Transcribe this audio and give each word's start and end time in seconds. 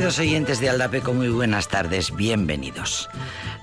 Queridos 0.00 0.18
oyentes 0.18 0.60
de 0.60 0.70
Aldapeco, 0.70 1.12
muy 1.12 1.28
buenas 1.28 1.68
tardes, 1.68 2.16
bienvenidos. 2.16 3.10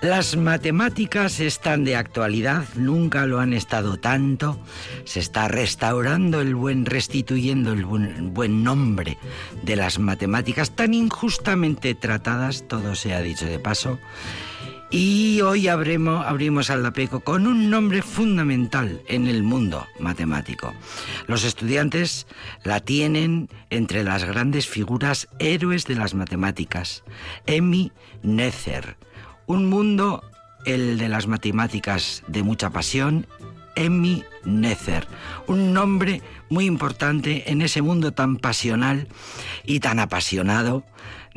Las 0.01 0.35
matemáticas 0.35 1.39
están 1.39 1.83
de 1.83 1.95
actualidad, 1.95 2.65
nunca 2.75 3.25
lo 3.25 3.39
han 3.39 3.53
estado 3.53 3.97
tanto. 3.97 4.59
Se 5.03 5.19
está 5.19 5.47
restaurando 5.47 6.39
el 6.39 6.53
buen, 6.53 6.85
restituyendo 6.85 7.73
el 7.73 7.85
buen, 7.85 8.35
buen 8.35 8.63
nombre 8.63 9.17
de 9.63 9.75
las 9.77 9.97
matemáticas 9.97 10.69
tan 10.75 10.93
injustamente 10.93 11.95
tratadas, 11.95 12.67
todo 12.67 12.93
se 12.93 13.15
ha 13.15 13.21
dicho 13.23 13.47
de 13.47 13.57
paso. 13.57 13.97
Y 14.89 15.41
hoy 15.41 15.67
abremos, 15.67 16.25
abrimos 16.25 16.69
Aldapeco 16.69 17.19
con 17.19 17.45
un 17.45 17.69
nombre 17.69 18.01
fundamental 18.01 19.01
en 19.07 19.27
el 19.27 19.43
mundo 19.43 19.85
matemático. 19.99 20.73
Los 21.27 21.43
estudiantes 21.43 22.25
la 22.63 22.79
tienen 22.79 23.49
entre 23.69 24.05
las 24.05 24.23
grandes 24.23 24.65
figuras 24.67 25.27
héroes 25.39 25.85
de 25.85 25.95
las 25.95 26.13
matemáticas. 26.13 27.03
Emmy 27.45 27.91
Nether. 28.23 28.95
Un 29.45 29.65
mundo, 29.65 30.23
el 30.65 30.97
de 30.97 31.09
las 31.09 31.27
matemáticas 31.27 32.23
de 32.27 32.43
mucha 32.43 32.69
pasión. 32.69 33.27
Emmy 33.75 34.23
Nether. 34.45 35.05
Un 35.47 35.73
nombre 35.73 36.21
muy 36.49 36.65
importante 36.65 37.51
en 37.51 37.61
ese 37.61 37.81
mundo 37.81 38.13
tan 38.13 38.37
pasional 38.37 39.09
y 39.65 39.81
tan 39.81 39.99
apasionado 39.99 40.85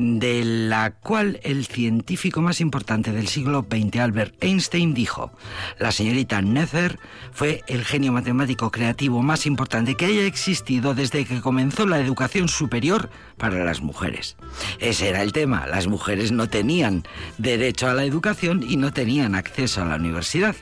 de 0.00 0.44
la 0.44 0.92
cual 0.92 1.40
el 1.42 1.66
científico 1.66 2.40
más 2.40 2.60
importante 2.60 3.12
del 3.12 3.28
siglo 3.28 3.66
XX, 3.70 3.98
Albert 3.98 4.42
Einstein, 4.42 4.94
dijo, 4.94 5.30
la 5.78 5.92
señorita 5.92 6.40
Nether 6.40 6.98
fue 7.32 7.62
el 7.66 7.84
genio 7.84 8.12
matemático 8.12 8.70
creativo 8.70 9.22
más 9.22 9.46
importante 9.46 9.96
que 9.96 10.06
haya 10.06 10.24
existido 10.24 10.94
desde 10.94 11.24
que 11.24 11.40
comenzó 11.40 11.86
la 11.86 12.00
educación 12.00 12.48
superior 12.48 13.10
para 13.36 13.62
las 13.64 13.82
mujeres. 13.82 14.36
Ese 14.78 15.08
era 15.10 15.22
el 15.22 15.32
tema, 15.32 15.66
las 15.66 15.86
mujeres 15.86 16.32
no 16.32 16.48
tenían 16.48 17.04
derecho 17.38 17.88
a 17.88 17.94
la 17.94 18.04
educación 18.04 18.62
y 18.62 18.76
no 18.76 18.92
tenían 18.92 19.34
acceso 19.34 19.82
a 19.82 19.86
la 19.86 19.96
universidad. 19.96 20.56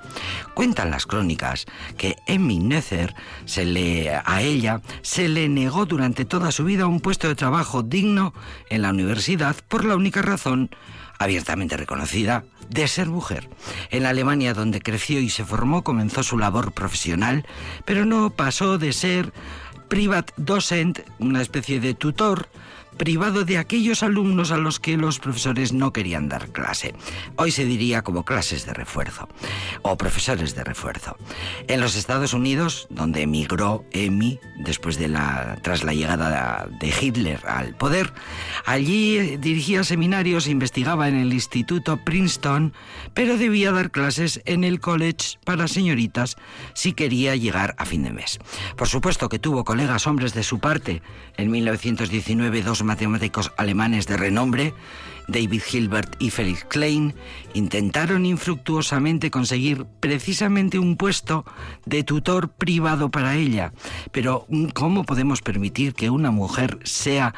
Cuentan 0.54 0.90
las 0.90 1.06
crónicas 1.06 1.66
que 1.96 2.16
Emmy 2.26 2.58
Nether 2.58 3.14
se 3.44 3.64
le, 3.64 4.10
a 4.10 4.42
ella 4.42 4.82
se 5.02 5.28
le 5.28 5.48
negó 5.48 5.86
durante 5.86 6.24
toda 6.24 6.50
su 6.52 6.64
vida 6.64 6.86
un 6.86 7.00
puesto 7.00 7.26
de 7.28 7.36
trabajo 7.36 7.82
digno 7.82 8.32
en 8.68 8.82
la 8.82 8.90
universidad 8.90 9.56
por 9.68 9.84
la 9.84 9.96
única 9.96 10.22
razón 10.22 10.70
abiertamente 11.20 11.76
reconocida 11.76 12.44
de 12.70 12.88
ser 12.88 13.08
mujer. 13.08 13.48
En 13.90 14.06
Alemania, 14.06 14.54
donde 14.54 14.80
creció 14.80 15.20
y 15.20 15.28
se 15.28 15.44
formó, 15.44 15.84
comenzó 15.84 16.22
su 16.22 16.38
labor 16.38 16.72
profesional, 16.72 17.46
pero 17.84 18.06
no 18.06 18.30
pasó 18.30 18.78
de 18.78 18.94
ser 18.94 19.32
privat 19.88 20.30
docent, 20.38 21.00
una 21.18 21.42
especie 21.42 21.78
de 21.78 21.92
tutor, 21.92 22.48
privado 23.00 23.46
de 23.46 23.56
aquellos 23.56 24.02
alumnos 24.02 24.50
a 24.50 24.58
los 24.58 24.78
que 24.78 24.98
los 24.98 25.20
profesores 25.20 25.72
no 25.72 25.90
querían 25.90 26.28
dar 26.28 26.50
clase. 26.50 26.94
Hoy 27.36 27.50
se 27.50 27.64
diría 27.64 28.02
como 28.02 28.26
clases 28.26 28.66
de 28.66 28.74
refuerzo 28.74 29.26
o 29.80 29.96
profesores 29.96 30.54
de 30.54 30.64
refuerzo. 30.64 31.16
En 31.66 31.80
los 31.80 31.96
Estados 31.96 32.34
Unidos, 32.34 32.88
donde 32.90 33.22
emigró 33.22 33.86
Emmy 33.92 34.38
después 34.58 34.98
de 34.98 35.08
la 35.08 35.56
tras 35.62 35.82
la 35.82 35.94
llegada 35.94 36.68
de 36.78 36.92
Hitler 37.00 37.40
al 37.46 37.74
poder, 37.74 38.12
allí 38.66 39.38
dirigía 39.38 39.82
seminarios 39.82 40.46
e 40.46 40.50
investigaba 40.50 41.08
en 41.08 41.16
el 41.16 41.32
Instituto 41.32 41.96
Princeton, 42.04 42.74
pero 43.14 43.38
debía 43.38 43.72
dar 43.72 43.92
clases 43.92 44.42
en 44.44 44.62
el 44.62 44.78
College 44.78 45.38
para 45.46 45.68
señoritas 45.68 46.36
si 46.74 46.92
quería 46.92 47.34
llegar 47.34 47.74
a 47.78 47.86
fin 47.86 48.02
de 48.02 48.12
mes. 48.12 48.38
Por 48.76 48.88
supuesto 48.88 49.30
que 49.30 49.38
tuvo 49.38 49.64
colegas 49.64 50.06
hombres 50.06 50.34
de 50.34 50.42
su 50.42 50.58
parte. 50.58 51.00
En 51.38 51.50
1919 51.50 52.60
dos 52.60 52.89
matemáticos 52.90 53.52
alemanes 53.56 54.08
de 54.08 54.16
renombre, 54.16 54.74
David 55.28 55.62
Hilbert 55.72 56.16
y 56.18 56.30
Felix 56.30 56.64
Klein, 56.64 57.14
intentaron 57.54 58.26
infructuosamente 58.26 59.30
conseguir 59.30 59.86
precisamente 60.00 60.80
un 60.80 60.96
puesto 60.96 61.44
de 61.86 62.02
tutor 62.02 62.48
privado 62.48 63.08
para 63.08 63.36
ella. 63.36 63.72
Pero 64.10 64.44
¿cómo 64.74 65.04
podemos 65.04 65.40
permitir 65.40 65.94
que 65.94 66.10
una 66.10 66.32
mujer 66.32 66.80
sea 66.82 67.32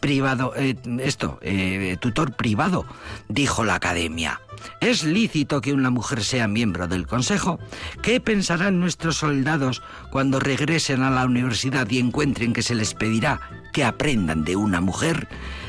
privado, 0.00 0.52
eh, 0.56 0.74
esto, 0.98 1.38
eh, 1.42 1.96
tutor 2.00 2.32
privado, 2.32 2.86
dijo 3.28 3.64
la 3.64 3.74
academia. 3.74 4.40
¿Es 4.80 5.04
lícito 5.04 5.60
que 5.60 5.72
una 5.72 5.90
mujer 5.90 6.24
sea 6.24 6.48
miembro 6.48 6.86
del 6.86 7.06
Consejo? 7.06 7.58
¿Qué 8.02 8.20
pensarán 8.20 8.80
nuestros 8.80 9.16
soldados 9.16 9.82
cuando 10.10 10.40
regresen 10.40 11.02
a 11.02 11.10
la 11.10 11.24
universidad 11.24 11.88
y 11.88 11.98
encuentren 11.98 12.52
que 12.52 12.62
se 12.62 12.74
les 12.74 12.94
pedirá 12.94 13.40
que 13.72 13.84
aprendan 13.84 14.44
de 14.44 14.56
una 14.56 14.80
mujer? 14.80 15.28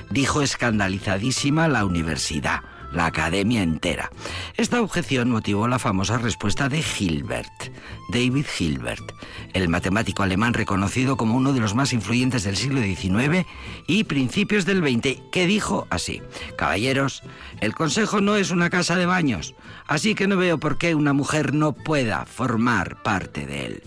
Dijo 0.10 0.42
escandalizadísima 0.42 1.68
la 1.68 1.86
universidad 1.86 2.62
la 2.92 3.06
academia 3.06 3.64
entera. 3.64 4.12
Esta 4.58 4.82
objeción 4.82 5.30
motivó 5.30 5.68
la 5.68 5.80
famosa 5.80 6.18
respuesta 6.18 6.70
de 6.70 6.84
Hilbert, 7.00 7.72
David 8.10 8.46
Hilbert, 8.60 9.14
el 9.54 9.70
matemático 9.70 10.24
alemán 10.24 10.54
reconocido 10.54 11.18
como 11.18 11.36
uno 11.36 11.54
de 11.54 11.60
los 11.60 11.76
más 11.76 11.94
influyentes 11.94 12.44
del 12.44 12.58
siglo 12.58 12.82
XIX 12.82 13.46
y 13.88 14.04
principios 14.04 14.66
del 14.66 14.80
XX, 14.80 15.22
que 15.32 15.48
dijo 15.48 15.88
así, 15.90 16.22
Caballeros, 16.58 17.24
el 17.60 17.74
Consejo 17.74 18.22
no 18.22 18.36
es 18.36 18.52
una 18.52 18.70
casa 18.70 18.96
de 18.96 19.06
baños, 19.06 19.56
así 19.88 20.16
que 20.16 20.28
no 20.28 20.38
veo 20.38 20.60
por 20.60 20.78
qué 20.78 20.96
una 20.96 21.14
mujer 21.14 21.54
no 21.54 21.74
pueda 21.74 22.26
formar 22.26 23.02
parte 23.04 23.46
de 23.46 23.66
él. 23.66 23.84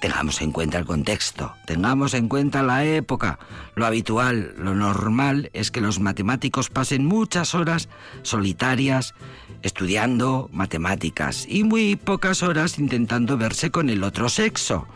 Tengamos 0.00 0.40
en 0.42 0.52
cuenta 0.52 0.78
el 0.78 0.84
contexto, 0.84 1.54
tengamos 1.66 2.14
en 2.14 2.28
cuenta 2.28 2.62
la 2.62 2.84
época. 2.84 3.40
Lo 3.74 3.84
habitual, 3.84 4.54
lo 4.56 4.74
normal 4.74 5.50
es 5.54 5.72
que 5.72 5.80
los 5.80 5.98
matemáticos 5.98 6.70
pasen 6.70 7.04
muchas 7.04 7.54
horas 7.54 7.88
solitarias 8.22 9.14
estudiando 9.62 10.48
matemáticas 10.52 11.46
y 11.48 11.64
muy 11.64 11.96
pocas 11.96 12.44
horas 12.44 12.78
intentando 12.78 13.36
verse 13.36 13.72
con 13.72 13.90
el 13.90 14.04
otro 14.04 14.28
sexo. 14.28 14.86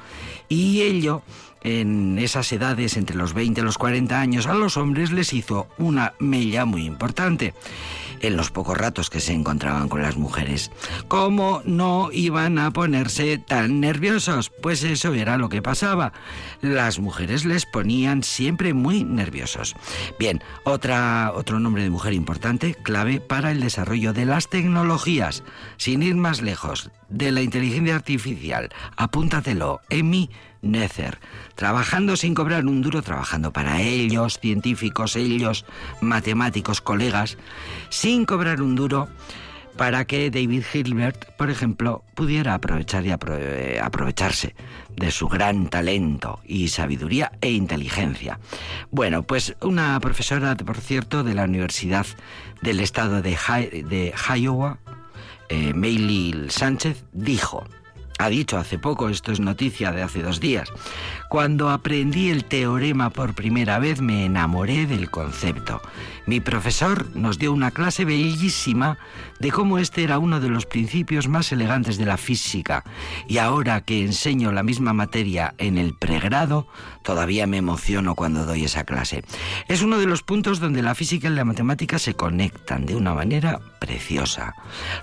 Y 0.48 0.82
ello 0.82 1.22
en 1.64 2.18
esas 2.18 2.52
edades, 2.52 2.96
entre 2.96 3.16
los 3.16 3.34
20 3.34 3.60
y 3.60 3.64
los 3.64 3.78
40 3.78 4.20
años, 4.20 4.46
a 4.46 4.54
los 4.54 4.76
hombres 4.76 5.12
les 5.12 5.32
hizo 5.32 5.68
una 5.78 6.14
mella 6.18 6.64
muy 6.64 6.84
importante 6.84 7.54
en 8.22 8.36
los 8.36 8.50
pocos 8.50 8.78
ratos 8.78 9.10
que 9.10 9.20
se 9.20 9.32
encontraban 9.32 9.88
con 9.88 10.00
las 10.00 10.16
mujeres. 10.16 10.70
¿Cómo 11.08 11.60
no 11.64 12.10
iban 12.12 12.58
a 12.58 12.70
ponerse 12.70 13.36
tan 13.38 13.80
nerviosos? 13.80 14.50
Pues 14.62 14.84
eso 14.84 15.12
era 15.12 15.36
lo 15.36 15.48
que 15.48 15.60
pasaba. 15.60 16.12
Las 16.60 16.98
mujeres 16.98 17.44
les 17.44 17.66
ponían 17.66 18.22
siempre 18.22 18.72
muy 18.72 19.04
nerviosos. 19.04 19.74
Bien, 20.18 20.42
otra, 20.64 21.32
otro 21.34 21.58
nombre 21.58 21.82
de 21.82 21.90
mujer 21.90 22.12
importante, 22.12 22.74
clave 22.74 23.20
para 23.20 23.50
el 23.50 23.60
desarrollo 23.60 24.12
de 24.12 24.24
las 24.24 24.48
tecnologías. 24.48 25.42
Sin 25.76 26.02
ir 26.02 26.14
más 26.14 26.40
lejos, 26.40 26.90
de 27.12 27.30
la 27.30 27.42
inteligencia 27.42 27.94
artificial, 27.94 28.70
apúntatelo, 28.96 29.80
Emi 29.90 30.30
Nether, 30.62 31.18
trabajando 31.54 32.16
sin 32.16 32.34
cobrar 32.34 32.64
un 32.64 32.82
duro, 32.82 33.02
trabajando 33.02 33.52
para 33.52 33.82
ellos, 33.82 34.38
científicos, 34.40 35.16
ellos, 35.16 35.64
matemáticos, 36.00 36.80
colegas, 36.80 37.36
sin 37.90 38.24
cobrar 38.24 38.62
un 38.62 38.74
duro 38.74 39.08
para 39.76 40.04
que 40.04 40.30
David 40.30 40.64
Hilbert, 40.72 41.36
por 41.36 41.50
ejemplo, 41.50 42.04
pudiera 42.14 42.54
aprovechar 42.54 43.06
y 43.06 43.10
eh, 43.10 43.80
aprovecharse 43.82 44.54
de 44.96 45.10
su 45.10 45.28
gran 45.28 45.68
talento 45.68 46.40
y 46.44 46.68
sabiduría 46.68 47.32
e 47.40 47.50
inteligencia. 47.50 48.38
Bueno, 48.90 49.22
pues 49.22 49.56
una 49.62 49.98
profesora, 50.00 50.54
por 50.56 50.76
cierto, 50.76 51.24
de 51.24 51.34
la 51.34 51.44
Universidad 51.44 52.06
del 52.60 52.80
Estado 52.80 53.22
de, 53.22 53.36
de 53.88 54.14
Iowa, 54.36 54.78
eh, 55.48 56.46
Sánchez, 56.48 57.04
dijo, 57.12 57.64
Ha 58.18 58.28
dicho 58.28 58.58
hace 58.58 58.78
poco, 58.78 59.08
esto 59.08 59.32
es 59.32 59.40
noticia 59.40 59.92
de 59.92 60.02
hace 60.02 60.22
dos 60.22 60.38
días, 60.38 60.68
cuando 61.28 61.70
aprendí 61.70 62.30
el 62.30 62.44
teorema 62.44 63.10
por 63.10 63.34
primera 63.34 63.78
vez 63.78 64.00
me 64.00 64.24
enamoré 64.24 64.86
del 64.86 65.10
concepto. 65.10 65.80
Mi 66.26 66.40
profesor 66.40 67.14
nos 67.16 67.38
dio 67.38 67.52
una 67.52 67.70
clase 67.70 68.04
bellísima 68.04 68.98
de 69.42 69.50
cómo 69.50 69.78
este 69.78 70.04
era 70.04 70.20
uno 70.20 70.38
de 70.38 70.48
los 70.48 70.66
principios 70.66 71.26
más 71.26 71.50
elegantes 71.50 71.98
de 71.98 72.06
la 72.06 72.16
física 72.16 72.84
y 73.26 73.38
ahora 73.38 73.80
que 73.80 74.04
enseño 74.04 74.52
la 74.52 74.62
misma 74.62 74.92
materia 74.92 75.52
en 75.58 75.78
el 75.78 75.94
pregrado, 75.94 76.68
todavía 77.02 77.48
me 77.48 77.56
emociono 77.56 78.14
cuando 78.14 78.46
doy 78.46 78.62
esa 78.62 78.84
clase. 78.84 79.24
Es 79.66 79.82
uno 79.82 79.98
de 79.98 80.06
los 80.06 80.22
puntos 80.22 80.60
donde 80.60 80.80
la 80.80 80.94
física 80.94 81.26
y 81.26 81.32
la 81.32 81.44
matemática 81.44 81.98
se 81.98 82.14
conectan 82.14 82.86
de 82.86 82.94
una 82.94 83.14
manera 83.14 83.58
preciosa. 83.80 84.54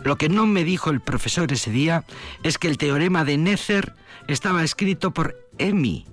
Lo 0.05 0.17
que 0.17 0.29
no 0.29 0.45
me 0.45 0.63
dijo 0.63 0.89
el 0.89 1.01
profesor 1.01 1.51
ese 1.51 1.71
día 1.71 2.05
es 2.41 2.57
que 2.57 2.69
el 2.69 2.77
teorema 2.77 3.25
de 3.25 3.37
Nether 3.37 3.93
estaba 4.29 4.63
escrito 4.63 5.11
por 5.11 5.35
Emi. 5.57 6.05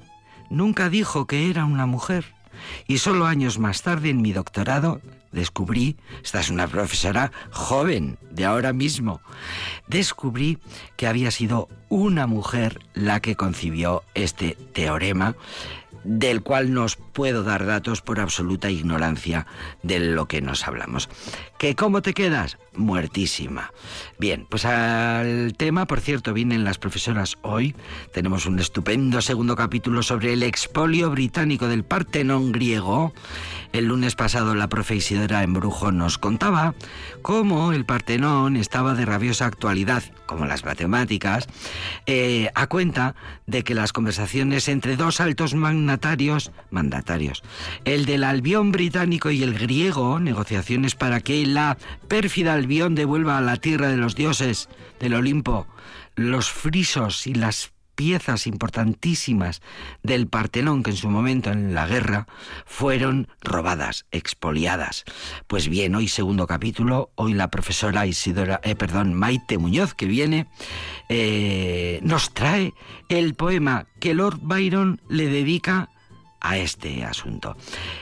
Nunca 0.51 0.89
dijo 0.89 1.29
que 1.29 1.49
era 1.49 1.65
una 1.65 1.87
mujer. 1.87 2.35
Y 2.89 2.99
solo 2.99 3.27
años 3.27 3.61
más 3.61 3.83
tarde, 3.83 4.11
en 4.11 4.21
mi 4.21 4.33
doctorado, 4.33 5.01
descubrí, 5.33 5.97
esta 6.23 6.41
es 6.41 6.51
una 6.51 6.69
profesora 6.69 7.33
joven, 7.51 8.19
de 8.31 8.45
ahora 8.45 8.73
mismo, 8.73 9.21
descubrí 9.87 10.59
que 10.97 11.07
había 11.07 11.31
sido 11.31 11.69
una 11.89 12.27
mujer 12.27 12.81
la 12.95 13.21
que 13.21 13.37
concibió 13.37 14.03
este 14.15 14.57
teorema 14.73 15.37
del 16.07 16.43
cual 16.43 16.73
nos 16.73 16.97
puedo 16.97 17.43
dar 17.43 17.67
datos 17.67 18.01
por 18.01 18.21
absoluta 18.21 18.71
ignorancia 18.71 19.47
de 19.83 19.99
lo 19.99 20.27
que 20.27 20.41
nos 20.41 20.67
hablamos. 20.67 21.09
¿Que 21.59 21.75
cómo 21.75 22.01
te 22.01 22.15
quedas? 22.15 22.59
Muertísima. 22.77 23.73
Bien, 24.19 24.47
pues 24.49 24.65
al 24.65 25.55
tema, 25.57 25.87
por 25.87 26.01
cierto, 26.01 26.33
vienen 26.33 26.65
las 26.65 26.79
profesoras 26.79 27.37
hoy. 27.43 27.75
Tenemos 28.13 28.47
un 28.47 28.59
estupendo 28.59 29.21
segundo 29.23 29.57
capítulo 29.57 30.03
sobre 30.03 30.33
el 30.33 30.43
expolio 30.43 31.11
británico 31.11 31.69
del 31.69 31.85
Partenón 31.85 32.53
griego. 32.53 33.13
El 33.73 33.87
lunes 33.87 34.15
pasado 34.15 34.55
la 34.55 34.69
profe 34.69 34.99
Embrujo 35.43 35.93
nos 35.93 36.19
contaba 36.19 36.75
cómo 37.23 37.73
el 37.73 37.85
Partenón 37.85 38.57
estaba 38.57 38.95
de 38.95 39.05
rabiosa 39.05 39.47
actualidad, 39.47 40.03
como 40.27 40.47
las 40.47 40.65
matemáticas, 40.65 41.47
eh, 42.07 42.51
a 42.55 42.67
cuenta 42.67 43.15
de 43.47 43.65
que 43.65 43.75
las 43.75 43.93
conversaciones 43.93 44.69
entre 44.69 44.97
dos 44.97 45.21
altos 45.21 45.55
mandatarios, 45.55 46.53
mandatarios, 46.71 47.43
el 47.85 48.07
del 48.07 48.25
albión 48.25 48.73
británico 48.73 49.31
y 49.31 49.43
el 49.43 49.59
griego, 49.59 50.19
negociaciones 50.21 50.95
para 50.95 51.21
que 51.21 51.45
la 51.47 51.77
pérfida 52.09 52.55
Albión 52.67 52.97
devuelva 52.97 53.39
a 53.39 53.41
la 53.41 53.59
tierra 53.59 53.87
de 53.87 53.97
los 53.97 54.17
dioses 54.17 54.69
del 54.99 55.15
Olimpo 55.15 55.69
los 56.17 56.51
frisos 56.51 57.29
y 57.29 57.35
las 57.35 57.71
piezas 57.95 58.49
importantísimas 58.49 59.63
del 60.03 60.27
Partenón 60.27 60.83
que 60.83 60.91
en 60.91 60.97
su 60.97 61.09
momento 61.09 61.53
en 61.53 61.75
la 61.75 61.87
guerra 61.87 62.27
fueron 62.65 63.29
robadas, 63.41 64.05
expoliadas. 64.11 65.05
Pues 65.47 65.69
bien, 65.69 65.95
hoy 65.95 66.09
segundo 66.09 66.49
capítulo, 66.49 67.13
hoy 67.15 67.35
la 67.35 67.53
profesora 67.53 68.05
Isidora, 68.05 68.61
eh, 68.65 68.75
perdón, 68.75 69.15
Maite 69.15 69.59
Muñoz 69.59 69.95
que 69.95 70.07
viene 70.07 70.49
eh, 71.09 72.01
nos 72.03 72.35
trae 72.35 72.75
el 73.09 73.35
poema 73.35 73.87
que 74.01 74.13
Lord 74.13 74.41
Byron 74.43 75.01
le 75.09 75.29
dedica 75.29 75.89
a 76.41 76.59
este 76.59 77.05
asunto. 77.05 77.57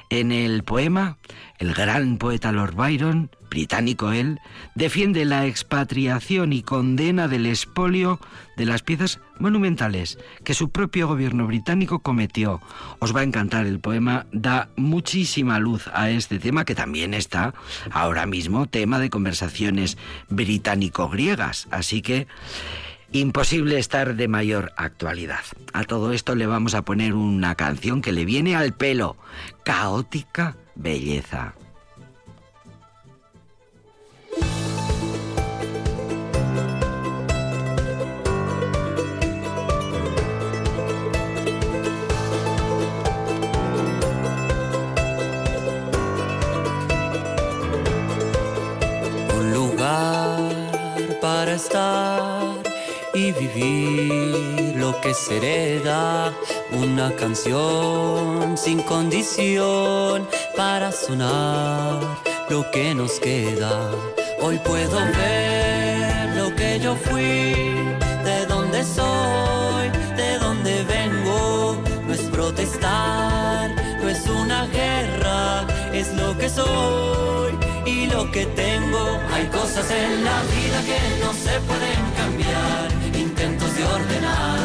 En 0.08 0.32
el 0.32 0.64
poema, 0.64 1.18
el 1.58 1.74
gran 1.74 2.16
poeta 2.16 2.52
Lord 2.52 2.74
Byron, 2.74 3.30
británico 3.54 4.10
él, 4.10 4.40
defiende 4.74 5.24
la 5.24 5.46
expatriación 5.46 6.52
y 6.52 6.62
condena 6.62 7.28
del 7.28 7.46
expolio 7.46 8.18
de 8.56 8.66
las 8.66 8.82
piezas 8.82 9.20
monumentales 9.38 10.18
que 10.42 10.54
su 10.54 10.70
propio 10.70 11.06
gobierno 11.06 11.46
británico 11.46 12.00
cometió. 12.00 12.60
Os 12.98 13.14
va 13.14 13.20
a 13.20 13.22
encantar 13.22 13.64
el 13.66 13.78
poema, 13.78 14.26
da 14.32 14.70
muchísima 14.74 15.60
luz 15.60 15.88
a 15.94 16.10
este 16.10 16.40
tema 16.40 16.64
que 16.64 16.74
también 16.74 17.14
está 17.14 17.54
ahora 17.92 18.26
mismo 18.26 18.66
tema 18.66 18.98
de 18.98 19.08
conversaciones 19.08 19.98
británico-griegas. 20.30 21.68
Así 21.70 22.02
que 22.02 22.26
Imposible 23.12 23.78
estar 23.78 24.16
de 24.16 24.26
mayor 24.26 24.72
actualidad. 24.76 25.44
A 25.72 25.84
todo 25.84 26.12
esto 26.12 26.34
le 26.34 26.48
vamos 26.48 26.74
a 26.74 26.82
poner 26.82 27.14
una 27.14 27.54
canción 27.54 28.02
que 28.02 28.10
le 28.10 28.24
viene 28.24 28.56
al 28.56 28.72
pelo. 28.72 29.16
Caótica 29.64 30.56
belleza. 30.74 31.54
Un 49.36 49.52
lugar 49.52 50.38
para 51.20 51.54
estar 51.54 52.62
y 53.14 53.32
vivir 53.32 54.74
lo 54.76 55.00
que 55.00 55.14
se 55.14 55.36
hereda. 55.36 56.32
Una 56.72 57.14
canción 57.14 58.56
sin 58.56 58.82
condición 58.82 60.28
para 60.56 60.90
sonar 60.90 62.00
lo 62.48 62.70
que 62.70 62.94
nos 62.94 63.20
queda. 63.20 63.90
Hoy 64.46 64.58
puedo 64.58 64.98
ver 65.16 66.36
lo 66.36 66.54
que 66.54 66.78
yo 66.78 66.94
fui, 66.96 67.54
de 68.28 68.44
dónde 68.46 68.84
soy, 68.84 69.88
de 70.18 70.38
dónde 70.38 70.84
vengo. 70.84 71.82
No 72.06 72.12
es 72.12 72.20
protestar, 72.24 73.74
no 74.02 74.06
es 74.06 74.26
una 74.26 74.66
guerra, 74.66 75.66
es 75.94 76.12
lo 76.12 76.36
que 76.36 76.50
soy 76.50 77.58
y 77.86 78.04
lo 78.04 78.30
que 78.32 78.44
tengo. 78.44 79.18
Hay 79.32 79.46
cosas 79.46 79.90
en 79.90 80.22
la 80.22 80.42
vida 80.54 80.78
que 80.90 81.24
no 81.24 81.32
se 81.32 81.58
pueden 81.60 82.02
cambiar, 82.14 82.88
intentos 83.18 83.74
de 83.74 83.84
ordenar 83.86 84.58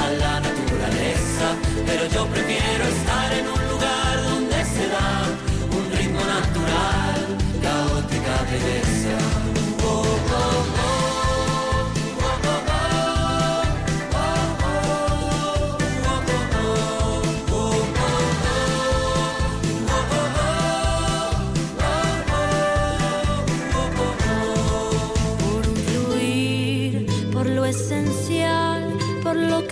a 0.00 0.10
la 0.10 0.40
naturaleza, 0.42 1.46
pero 1.84 2.06
yo 2.06 2.24
prefiero 2.28 2.84
estar 2.84 3.32
en 3.32 3.48
un 3.48 3.68
lugar 3.68 4.03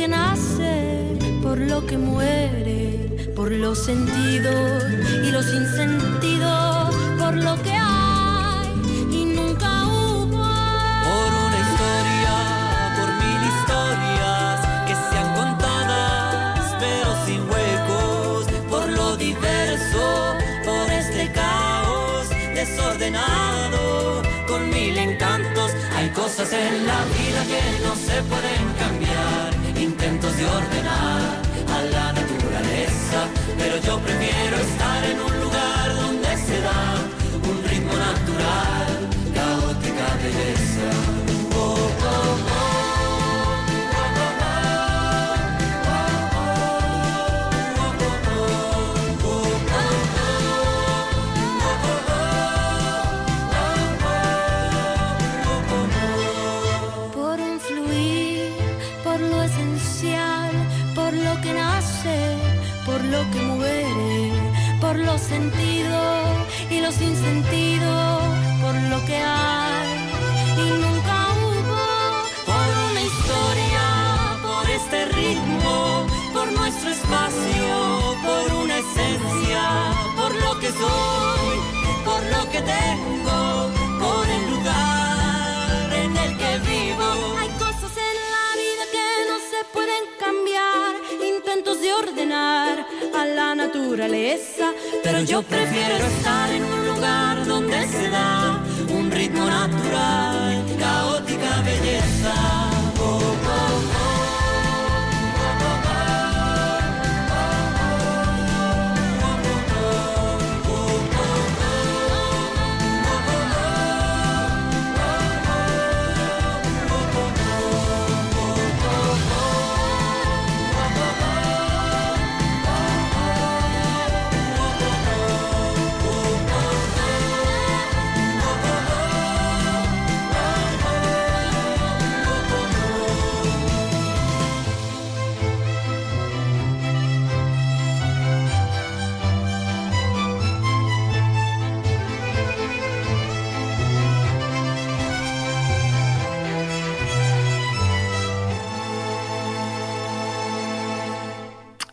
que 0.03 0.09
nace, 0.09 1.17
por 1.45 1.59
lo 1.59 1.87
que 1.87 1.97
muere, 1.97 3.31
por 3.37 3.53
los 3.53 3.79
sentidos 3.79 4.83
y 5.25 5.31
los 5.31 5.45
sinsentidos, 5.47 6.93
por 7.21 7.35
lo 7.37 7.55
que 7.63 7.71
hay 7.71 8.67
y 9.13 9.25
nunca 9.27 9.69
hubo. 9.87 10.43
Por 11.09 11.31
una 11.47 11.59
historia, 11.67 12.35
por 12.99 13.11
mil 13.23 13.43
historias 13.53 14.55
que 14.89 14.95
sean 15.09 15.29
contadas, 15.37 16.75
pero 16.81 17.09
sin 17.25 17.41
huecos, 17.49 18.47
por 18.69 18.89
lo 18.89 19.17
diverso, 19.17 20.35
por 20.65 20.91
este 20.91 21.31
caos 21.31 22.29
desordenado, 22.57 24.21
con 24.49 24.69
mil 24.69 24.99
encantos. 24.99 25.71
Hay 25.95 26.09
cosas 26.09 26.53
en 26.53 26.89
la 26.89 27.05
vida 27.15 27.41
que 27.53 27.63
no 27.87 27.95
se 27.95 28.21
pueden 28.25 28.72
ordenar 30.63 31.22
intentos 91.73 91.81
de 91.81 91.93
ordenar 91.93 92.87
a 93.15 93.27
la 93.27 93.55
naturaleza, 93.55 94.73
pero 95.03 95.21
yo 95.21 95.43
prefiero 95.43 96.05
estar 96.05 96.51
en 96.51 96.65
un 96.65 96.87
lugar 96.87 97.47
donde 97.47 97.89
se 97.89 98.09
da 98.11 98.63
un 98.91 99.11
ritmo 99.11 99.45
natural, 99.47 100.65
caótica 100.79 101.63
belleza. 101.63 102.72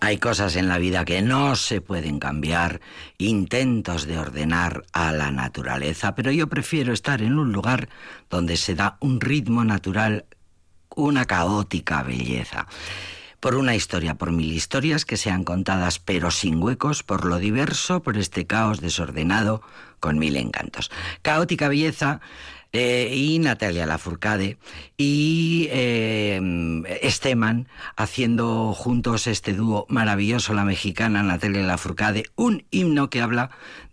Hay 0.10 0.18
cosas 0.18 0.56
en 0.56 0.68
la 0.68 0.80
vida 0.80 1.06
que 1.06 1.22
no 1.22 1.56
se 1.56 1.82
pueden 1.82 2.18
cambiar, 2.18 2.82
intentos 3.20 4.08
de 4.08 4.18
ordenar 4.18 4.84
a 4.92 5.12
la 5.12 5.30
naturaleza, 5.30 6.16
pero 6.16 6.32
yo 6.32 6.48
prefiero 6.48 6.94
estar 6.94 7.22
en 7.22 7.38
un 7.38 7.54
lugar 7.54 7.90
donde 8.28 8.58
se 8.58 8.74
da 8.74 8.98
un 9.02 9.22
ritmo 9.22 9.64
natural, 9.64 10.26
una 10.96 11.26
caótica 11.26 12.02
belleza 12.02 12.66
por 13.40 13.54
una 13.54 13.76
historia, 13.76 14.16
por 14.16 14.32
mil 14.32 14.52
historias 14.52 15.06
que 15.06 15.16
sean 15.16 15.44
contadas 15.44 16.00
pero 16.00 16.32
sin 16.32 16.62
huecos, 16.62 17.04
por 17.04 17.26
lo 17.26 17.38
diverso, 17.38 18.02
por 18.02 18.18
este 18.18 18.48
caos 18.48 18.82
desordenado 18.82 19.62
con 20.00 20.18
mil 20.18 20.38
encantos. 20.38 20.90
Caótica 21.22 21.70
belleza 21.70 22.20
eh, 22.72 23.12
y 23.16 23.40
Natalia 23.40 23.86
Lafourcade 23.86 24.58
y 24.98 25.68
eh, 25.72 26.40
Esteman 27.02 27.68
haciendo 27.96 28.74
juntos 28.74 29.28
este 29.28 29.54
dúo 29.54 29.86
maravilloso, 29.90 30.54
la 30.54 30.66
mexicana 30.66 31.24
Natalia 31.24 31.64
Lafourcade, 31.64 32.26
un 32.36 32.66
himno 32.70 33.10
que 33.10 33.22
habla 33.22 33.50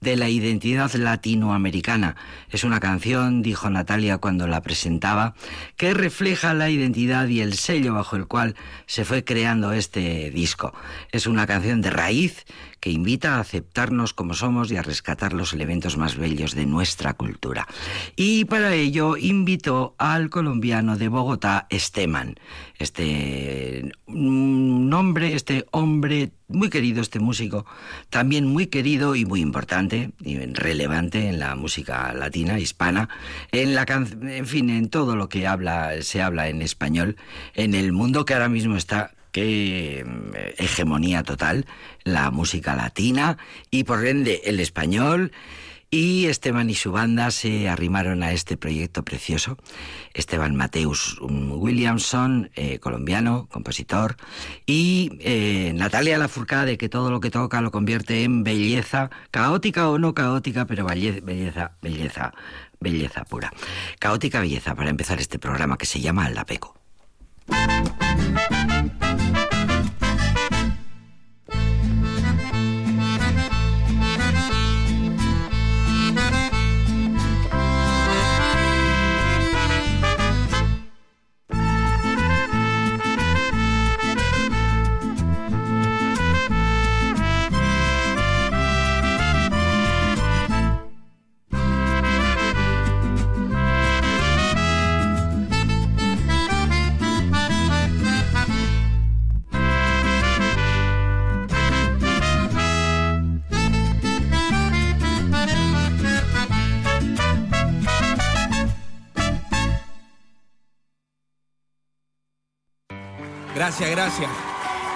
de 0.07 0.15
la 0.15 0.29
identidad 0.29 0.95
latinoamericana. 0.95 2.15
Es 2.49 2.63
una 2.63 2.79
canción, 2.79 3.43
dijo 3.43 3.69
Natalia 3.71 4.19
cuando 4.19 4.47
la 4.47 4.63
presentaba, 4.63 5.35
que 5.77 5.95
refleja 5.95 6.55
la 6.55 6.71
identidad 6.71 7.27
y 7.27 7.41
el 7.41 7.55
sello 7.55 7.93
bajo 7.95 8.15
el 8.15 8.29
cual 8.29 8.55
se 8.87 9.05
fue 9.05 9.25
creando 9.25 9.73
este 9.73 10.31
disco. 10.31 10.73
Es 11.11 11.27
una 11.27 11.45
canción 11.49 11.81
de 11.81 11.91
raíz 11.91 12.47
que 12.79 12.91
invita 12.91 13.35
a 13.35 13.41
aceptarnos 13.41 14.15
como 14.15 14.35
somos 14.35 14.71
y 14.71 14.77
a 14.77 14.83
rescatar 14.83 15.33
los 15.33 15.53
elementos 15.53 15.97
más 15.97 16.17
bellos 16.17 16.55
de 16.55 16.67
nuestra 16.67 17.15
cultura. 17.15 17.67
Y 18.15 18.45
para 18.45 18.75
ello 18.75 19.17
invitó 19.17 19.97
al 19.99 20.31
colombiano 20.31 20.97
de 20.97 21.09
Bogotá, 21.09 21.67
Esteman. 21.69 22.37
Este 22.79 23.91
nombre, 24.07 25.35
este 25.35 25.67
hombre 25.73 26.31
muy 26.49 26.71
querido, 26.71 27.03
este 27.03 27.19
músico, 27.19 27.67
también 28.11 28.47
muy 28.47 28.67
querido 28.67 29.17
y 29.17 29.25
muy 29.25 29.41
importante 29.41 30.13
y 30.21 30.39
relevante 30.39 31.29
en 31.29 31.39
la 31.39 31.55
música 31.57 32.13
latina, 32.13 32.59
hispana, 32.59 33.09
en 33.53 33.75
la 33.75 33.85
en 33.89 34.47
fin, 34.47 34.71
en 34.71 34.89
todo 34.89 35.17
lo 35.17 35.29
que 35.29 35.47
habla, 35.47 36.03
se 36.03 36.23
habla 36.23 36.49
en 36.49 36.63
español, 36.63 37.17
en 37.55 37.75
el 37.75 37.93
mundo 37.93 38.25
que 38.25 38.35
ahora 38.35 38.49
mismo 38.49 38.77
está 38.77 39.13
qué 39.33 40.01
eh, 40.01 40.55
hegemonía 40.57 41.23
total 41.23 41.67
la 42.05 42.31
música 42.31 42.75
latina 42.75 43.37
y 43.71 43.85
por 43.85 44.07
ende 44.07 44.43
el 44.45 44.61
español. 44.61 45.33
Y 45.91 46.27
Esteban 46.27 46.69
y 46.69 46.75
su 46.75 46.93
banda 46.93 47.31
se 47.31 47.69
arrimaron 47.69 48.23
a 48.23 48.33
este 48.33 48.57
proyecto 48.57 49.05
precioso. 49.05 49.57
Esteban 50.15 50.57
Mateus 50.57 51.19
Williamson, 51.21 52.51
eh, 52.55 52.79
colombiano, 52.81 53.49
compositor, 53.51 54.17
y 54.67 55.13
eh, 55.21 55.73
Natalia 55.75 56.19
Lafourcade, 56.19 56.77
que 56.77 56.89
todo 56.89 57.11
lo 57.11 57.21
que 57.21 57.31
toca 57.31 57.61
lo 57.61 57.71
convierte 57.71 58.25
en 58.25 58.43
belleza, 58.43 59.11
caótica 59.31 59.89
o 59.89 59.99
no 59.99 60.15
caótica, 60.15 60.67
pero 60.67 60.85
belleza, 60.85 61.73
belleza, 61.81 62.35
belleza 62.81 63.25
pura. 63.25 63.53
Caótica 63.99 64.41
belleza 64.41 64.75
para 64.75 64.91
empezar 64.91 65.21
este 65.21 65.39
programa 65.39 65.79
que 65.79 65.87
se 65.87 66.01
llama 66.01 66.27
Aldapeco. 66.27 66.77
Gracias, 67.49 69.56
gracias. 113.97 114.31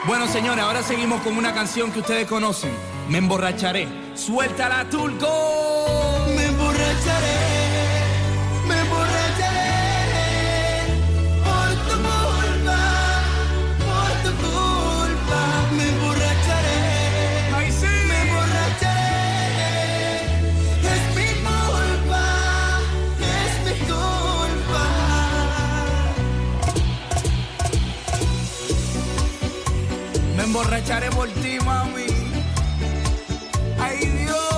Bueno, 0.07 0.27
señores, 0.29 0.63
ahora 0.63 0.83
seguimos 0.83 1.23
con 1.23 1.37
una 1.37 1.55
canción 1.55 1.91
que 1.91 2.01
ustedes 2.01 2.29
conocen. 2.29 2.71
Me 3.09 3.19
emborracharé. 3.19 3.89
Suéltala, 4.15 4.89
Turco. 4.89 6.20
Emborracharé 30.51 31.11
por 31.11 31.29
ti, 31.29 31.59
mami. 31.65 32.07
Ay, 33.79 33.99
Dios. 33.99 34.50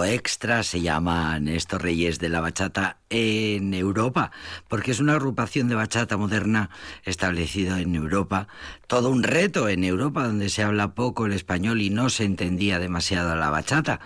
Extra 0.00 0.62
se 0.62 0.80
llaman 0.80 1.48
estos 1.48 1.80
reyes 1.80 2.18
de 2.18 2.30
la 2.30 2.40
bachata 2.40 2.96
en 3.10 3.74
Europa, 3.74 4.32
porque 4.68 4.90
es 4.90 5.00
una 5.00 5.12
agrupación 5.12 5.68
de 5.68 5.74
bachata 5.74 6.16
moderna 6.16 6.70
establecido 7.04 7.76
en 7.76 7.94
Europa. 7.94 8.48
Todo 8.86 9.10
un 9.10 9.22
reto 9.22 9.68
en 9.68 9.84
Europa, 9.84 10.26
donde 10.26 10.48
se 10.48 10.62
habla 10.62 10.94
poco 10.94 11.26
el 11.26 11.34
español 11.34 11.82
y 11.82 11.90
no 11.90 12.08
se 12.08 12.24
entendía 12.24 12.78
demasiado 12.78 13.36
la 13.36 13.50
bachata. 13.50 14.00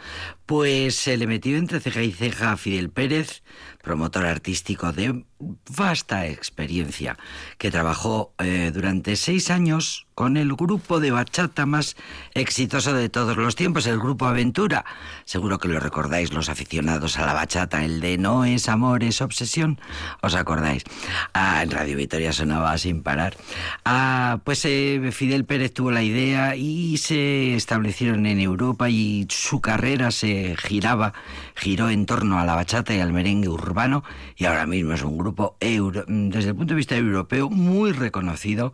Pues 0.45 0.97
se 0.97 1.17
le 1.17 1.29
metió 1.29 1.57
entre 1.57 1.79
ceja 1.79 2.03
y 2.03 2.11
ceja 2.11 2.53
a 2.53 2.57
Fidel 2.57 2.91
Pérez, 2.91 3.45
promotor 3.83 4.27
artístico 4.27 4.93
de 4.93 5.25
vasta 5.39 6.27
experiencia, 6.27 7.17
que 7.59 7.71
trabajó 7.71 8.33
eh, 8.39 8.71
durante 8.73 9.17
seis 9.17 9.51
años 9.51 10.07
con 10.17 10.39
el 10.39 10.55
grupo 10.55 10.99
de 10.99 11.11
bachata 11.11 11.67
más 11.67 11.95
exitoso 12.33 12.95
de 12.95 13.11
todos 13.11 13.37
los 13.37 13.55
tiempos, 13.55 13.87
el 13.87 13.99
grupo 13.99 14.25
Aventura. 14.25 14.87
Seguro 15.27 15.59
que 15.59 15.69
lo 15.69 15.79
recordáis 15.79 16.33
los 16.33 16.49
aficionados 16.49 17.19
a 17.19 17.27
la 17.27 17.35
bachata, 17.35 17.85
el 17.85 18.01
de 18.01 18.17
No 18.17 18.47
es 18.47 18.71
amor, 18.71 19.05
es 19.05 19.21
obsesión. 19.21 19.79
¿Os 20.23 20.35
acordáis? 20.35 20.85
Ah, 21.35 21.63
en 21.63 21.71
Radio 21.71 21.99
Victoria 21.99 22.33
sonaba 22.33 22.79
sin 22.79 23.03
parar. 23.03 23.37
Ah, 23.85 24.41
pues 24.43 24.65
eh, 24.65 25.11
Fidel 25.13 25.45
Pérez 25.45 25.75
tuvo 25.75 25.91
la 25.91 26.03
idea 26.03 26.57
y 26.57 26.97
se 26.97 27.55
establecieron 27.55 28.25
en 28.25 28.41
Europa 28.41 28.89
y 28.89 29.27
su 29.29 29.61
carrera 29.61 30.11
se 30.13 30.57
giraba, 30.57 31.13
giró 31.55 31.91
en 31.91 32.07
torno 32.07 32.39
a 32.39 32.47
la 32.47 32.55
bachata 32.55 32.95
y 32.95 33.01
al 33.01 33.13
merengue 33.13 33.51
urbano 33.51 34.03
y 34.35 34.47
ahora 34.47 34.65
mismo 34.65 34.95
es 34.95 35.03
un 35.03 35.19
grupo 35.19 35.26
euro- 35.61 36.05
desde 36.07 36.51
el 36.51 36.57
punto 36.57 36.75
de 36.75 36.79
vista 36.79 36.97
europeo 36.97 37.51
muy 37.51 37.93
reconocido, 37.93 38.73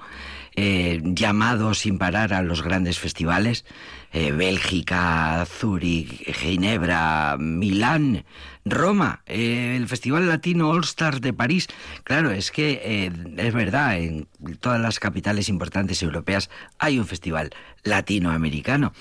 eh, 0.54 1.00
llamado 1.02 1.72
sin 1.74 1.98
parar 1.98 2.34
a 2.34 2.42
los 2.42 2.62
grandes 2.62 2.98
festivales, 2.98 3.64
eh, 4.12 4.32
Bélgica, 4.32 5.44
Zúrich, 5.46 6.30
Ginebra, 6.34 7.36
Milán, 7.38 8.24
Roma, 8.64 9.22
eh, 9.26 9.74
el 9.76 9.88
Festival 9.88 10.28
Latino 10.28 10.70
All 10.70 10.84
Stars 10.84 11.20
de 11.20 11.32
París. 11.32 11.66
Claro, 12.04 12.30
es 12.30 12.52
que 12.52 12.80
eh, 12.84 13.12
es 13.36 13.54
verdad, 13.54 13.98
en 13.98 14.28
todas 14.60 14.80
las 14.80 15.00
capitales 15.00 15.48
importantes 15.48 16.02
europeas 16.02 16.48
hay 16.78 16.98
un 16.98 17.06
festival 17.06 17.50
latinoamericano. 17.82 18.92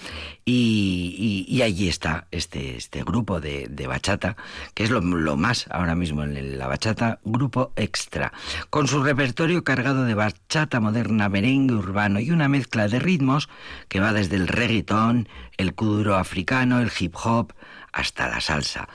Y, 0.46 1.62
allí 1.64 1.88
está 1.88 2.28
este, 2.32 2.76
este 2.76 3.04
grupo 3.04 3.40
de, 3.40 3.68
bachata, 3.88 4.36
que 4.74 4.84
es 4.84 4.90
lo, 4.90 5.02
más 5.02 5.68
ahora 5.70 5.94
mismo 5.94 6.24
en 6.24 6.58
la 6.58 6.68
bachata, 6.68 7.20
grupo 7.24 7.72
extra, 7.76 8.34
con 8.72 8.88
su 8.88 9.04
repertorio 9.04 9.64
cargado 9.64 10.06
de 10.06 10.16
bachata 10.16 10.80
moderna, 10.80 11.30
merengue 11.30 11.76
urbano 11.76 12.20
y 12.20 12.32
una 12.32 12.48
mezcla 12.48 12.88
de 12.88 13.00
ritmos 13.00 13.48
que 13.88 14.00
va 14.00 14.12
desde 14.12 14.38
el 14.38 14.48
reggaetón, 14.48 15.30
el 15.58 15.76
kuduro 15.76 16.16
africano, 16.16 16.80
el 16.80 16.92
hip 17.00 17.16
hop, 17.24 17.54
hasta 17.94 18.28
la 18.28 18.42
salsa 18.42 18.88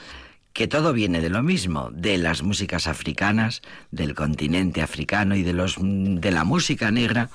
que 0.57 0.67
todo 0.67 0.95
viene 0.95 1.21
de 1.21 1.29
lo 1.29 1.43
mismo, 1.43 1.91
de 1.93 2.17
las 2.17 2.43
músicas 2.43 2.87
africanas, 2.87 3.61
del 3.91 4.15
continente 4.15 4.81
africano 4.81 5.37
y 5.37 5.43
de 5.43 5.53
los 5.53 5.77
de 5.79 6.31
la 6.31 6.45
música 6.45 6.91
negra, 6.91 7.29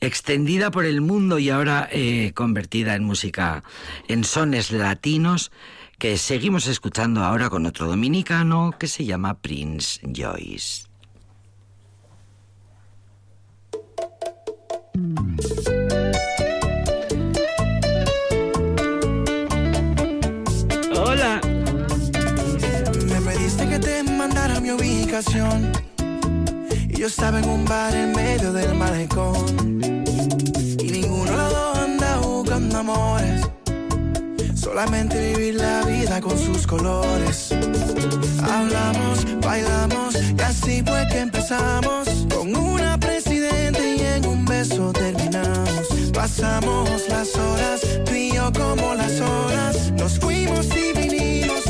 extendida 0.00 0.70
por 0.70 0.84
el 0.84 1.00
mundo 1.00 1.40
y 1.40 1.50
ahora 1.50 1.88
eh, 1.90 2.30
convertida 2.32 2.94
en 2.94 3.02
música 3.02 3.64
en 4.06 4.22
sones 4.22 4.70
latinos 4.70 5.50
que 5.98 6.16
seguimos 6.16 6.68
escuchando 6.68 7.24
ahora 7.24 7.50
con 7.50 7.66
otro 7.66 7.88
dominicano 7.88 8.72
que 8.78 8.86
se 8.86 9.04
llama 9.04 9.40
Prince 9.40 10.00
Joyce. 10.06 10.89
Ubicación. 25.10 25.72
Y 26.88 27.00
yo 27.00 27.08
estaba 27.08 27.40
en 27.40 27.48
un 27.48 27.64
bar 27.64 27.94
en 27.94 28.12
medio 28.12 28.52
del 28.52 28.74
malecón. 28.74 29.82
Y 30.78 30.90
ninguno 30.90 31.24
de 31.24 31.36
los 31.36 31.52
dos 31.52 31.78
anda 31.78 32.16
buscando 32.18 32.78
amores. 32.78 33.40
Solamente 34.54 35.34
vivir 35.34 35.56
la 35.56 35.82
vida 35.82 36.20
con 36.20 36.38
sus 36.38 36.64
colores. 36.64 37.52
Hablamos, 38.40 39.26
bailamos 39.40 40.14
y 40.14 40.40
así 40.42 40.82
fue 40.86 41.04
que 41.10 41.20
empezamos. 41.20 42.08
Con 42.32 42.54
una 42.54 42.96
presidente 42.98 43.96
y 43.96 44.00
en 44.00 44.26
un 44.26 44.44
beso 44.44 44.92
terminamos. 44.92 45.88
Pasamos 46.14 46.88
las 47.08 47.34
horas, 47.34 47.80
tú 48.04 48.14
y 48.14 48.32
yo 48.32 48.52
como 48.52 48.94
las 48.94 49.20
horas. 49.20 49.92
Nos 49.92 50.20
fuimos 50.20 50.66
y 50.76 50.96
vinimos 50.96 51.66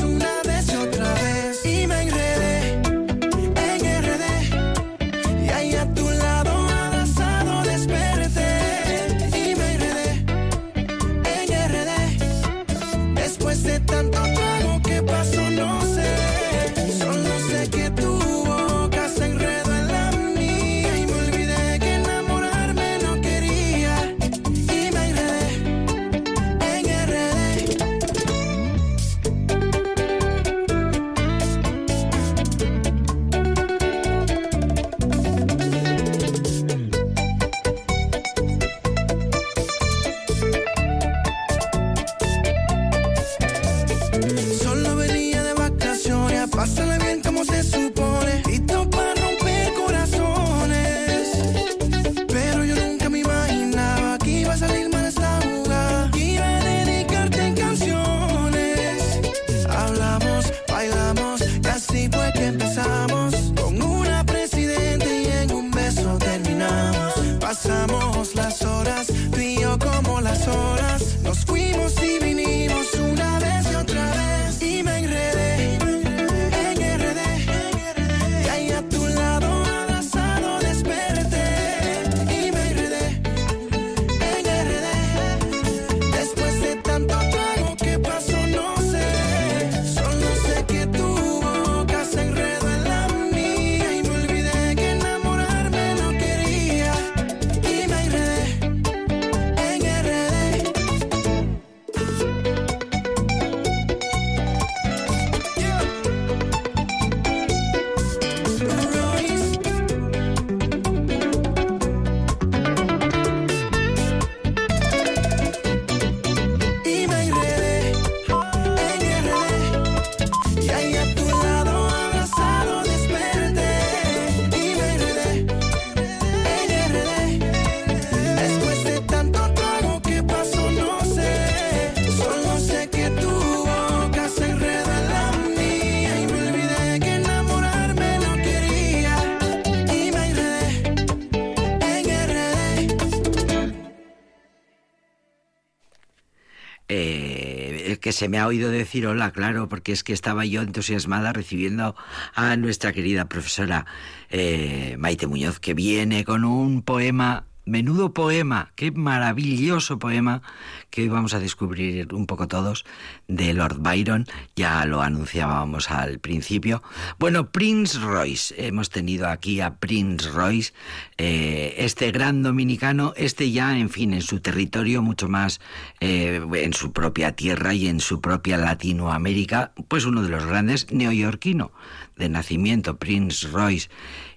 se 148.12 148.28
me 148.28 148.38
ha 148.38 148.46
oído 148.46 148.70
decir 148.70 149.06
hola, 149.06 149.32
claro, 149.32 149.68
porque 149.68 149.92
es 149.92 150.04
que 150.04 150.12
estaba 150.12 150.44
yo 150.44 150.62
entusiasmada 150.62 151.32
recibiendo 151.32 151.96
a 152.34 152.56
nuestra 152.56 152.92
querida 152.92 153.26
profesora 153.26 153.86
eh, 154.30 154.96
Maite 154.98 155.26
Muñoz, 155.26 155.60
que 155.60 155.74
viene 155.74 156.24
con 156.24 156.44
un 156.44 156.82
poema, 156.82 157.46
menudo 157.64 158.12
poema, 158.12 158.72
qué 158.74 158.90
maravilloso 158.90 159.98
poema 159.98 160.42
que 160.90 161.02
hoy 161.02 161.08
vamos 161.08 161.34
a 161.34 161.40
descubrir 161.40 162.12
un 162.14 162.26
poco 162.26 162.48
todos 162.48 162.84
de 163.28 163.54
Lord 163.54 163.78
Byron, 163.80 164.26
ya 164.56 164.84
lo 164.86 165.02
anunciábamos 165.02 165.90
al 165.90 166.18
principio. 166.18 166.82
Bueno, 167.18 167.50
Prince 167.50 167.98
Royce, 167.98 168.54
hemos 168.66 168.90
tenido 168.90 169.28
aquí 169.28 169.60
a 169.60 169.76
Prince 169.76 170.28
Royce, 170.30 170.72
eh, 171.16 171.74
este 171.78 172.10
gran 172.10 172.42
dominicano, 172.42 173.12
este 173.16 173.50
ya, 173.50 173.78
en 173.78 173.90
fin, 173.90 174.14
en 174.14 174.22
su 174.22 174.40
territorio, 174.40 175.02
mucho 175.02 175.28
más 175.28 175.60
eh, 176.00 176.42
en 176.54 176.72
su 176.72 176.92
propia 176.92 177.32
tierra 177.36 177.74
y 177.74 177.86
en 177.86 178.00
su 178.00 178.20
propia 178.20 178.56
Latinoamérica, 178.56 179.72
pues 179.88 180.04
uno 180.04 180.22
de 180.22 180.28
los 180.28 180.44
grandes 180.46 180.90
neoyorquino 180.90 181.72
de 182.16 182.28
nacimiento, 182.28 182.98
Prince 182.98 183.48
Royce. 183.48 183.88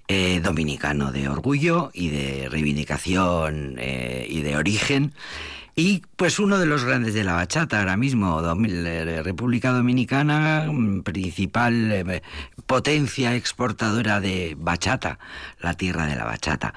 Eh, 0.07 0.41
dominicano 0.43 1.11
de 1.11 1.29
orgullo 1.29 1.91
y 1.93 2.09
de 2.09 2.49
reivindicación 2.49 3.75
eh, 3.79 4.25
y 4.29 4.41
de 4.41 4.57
origen. 4.57 5.13
Y 5.75 6.03
pues 6.17 6.37
uno 6.37 6.59
de 6.59 6.67
los 6.67 6.83
grandes 6.83 7.15
de 7.15 7.23
la 7.23 7.33
bachata 7.33 7.79
ahora 7.79 7.97
mismo, 7.97 8.39
eh, 8.67 9.21
República 9.23 9.71
Dominicana, 9.71 10.67
mm, 10.71 11.01
principal 11.01 12.21
potencia 12.67 13.35
exportadora 13.35 14.19
de 14.19 14.55
bachata, 14.57 15.17
la 15.59 15.73
tierra 15.73 16.05
de 16.05 16.15
la 16.15 16.25
bachata. 16.25 16.73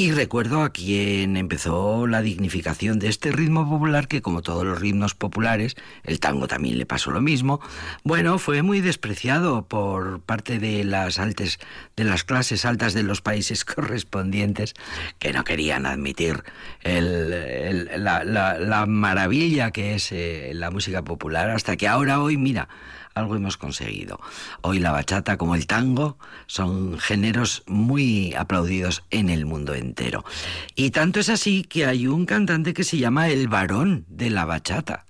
Y 0.00 0.12
recuerdo 0.12 0.62
a 0.62 0.70
quien 0.72 1.36
empezó 1.36 2.06
la 2.06 2.22
dignificación 2.22 2.98
de 2.98 3.08
este 3.08 3.32
ritmo 3.32 3.68
popular, 3.68 4.08
que 4.08 4.22
como 4.22 4.40
todos 4.40 4.64
los 4.64 4.80
ritmos 4.80 5.14
populares, 5.14 5.76
el 6.04 6.20
tango 6.20 6.48
también 6.48 6.78
le 6.78 6.86
pasó 6.86 7.10
lo 7.10 7.20
mismo, 7.20 7.60
bueno, 8.02 8.38
fue 8.38 8.62
muy 8.62 8.80
despreciado 8.80 9.66
por 9.68 10.22
parte 10.22 10.58
de 10.58 10.84
las 10.84 11.18
altas, 11.18 11.58
de 11.96 12.04
las 12.04 12.24
clases 12.24 12.64
altas 12.64 12.94
de 12.94 13.02
los 13.02 13.20
países 13.20 13.62
correspondientes, 13.66 14.72
que 15.18 15.34
no 15.34 15.44
querían 15.44 15.84
admitir 15.84 16.44
el- 16.80 17.86
la 18.02 18.86
maravilla 18.88 19.70
que 19.70 19.96
es 19.96 20.12
eh, 20.12 20.52
la 20.54 20.70
música 20.70 21.02
popular, 21.02 21.50
hasta 21.50 21.76
que 21.76 21.86
ahora 21.86 22.22
hoy, 22.22 22.38
mira, 22.38 22.70
algo 23.20 23.36
hemos 23.36 23.56
conseguido. 23.56 24.20
Hoy 24.62 24.80
la 24.80 24.92
bachata 24.92 25.36
como 25.36 25.54
el 25.54 25.66
tango 25.66 26.18
son 26.46 26.98
géneros 26.98 27.62
muy 27.66 28.34
aplaudidos 28.34 29.04
en 29.10 29.30
el 29.30 29.46
mundo 29.46 29.74
entero. 29.74 30.24
Y 30.74 30.90
tanto 30.90 31.20
es 31.20 31.28
así 31.28 31.62
que 31.62 31.86
hay 31.86 32.06
un 32.06 32.26
cantante 32.26 32.74
que 32.74 32.84
se 32.84 32.98
llama 32.98 33.28
el 33.28 33.48
varón 33.48 34.04
de 34.08 34.30
la 34.30 34.44
bachata. 34.44 35.06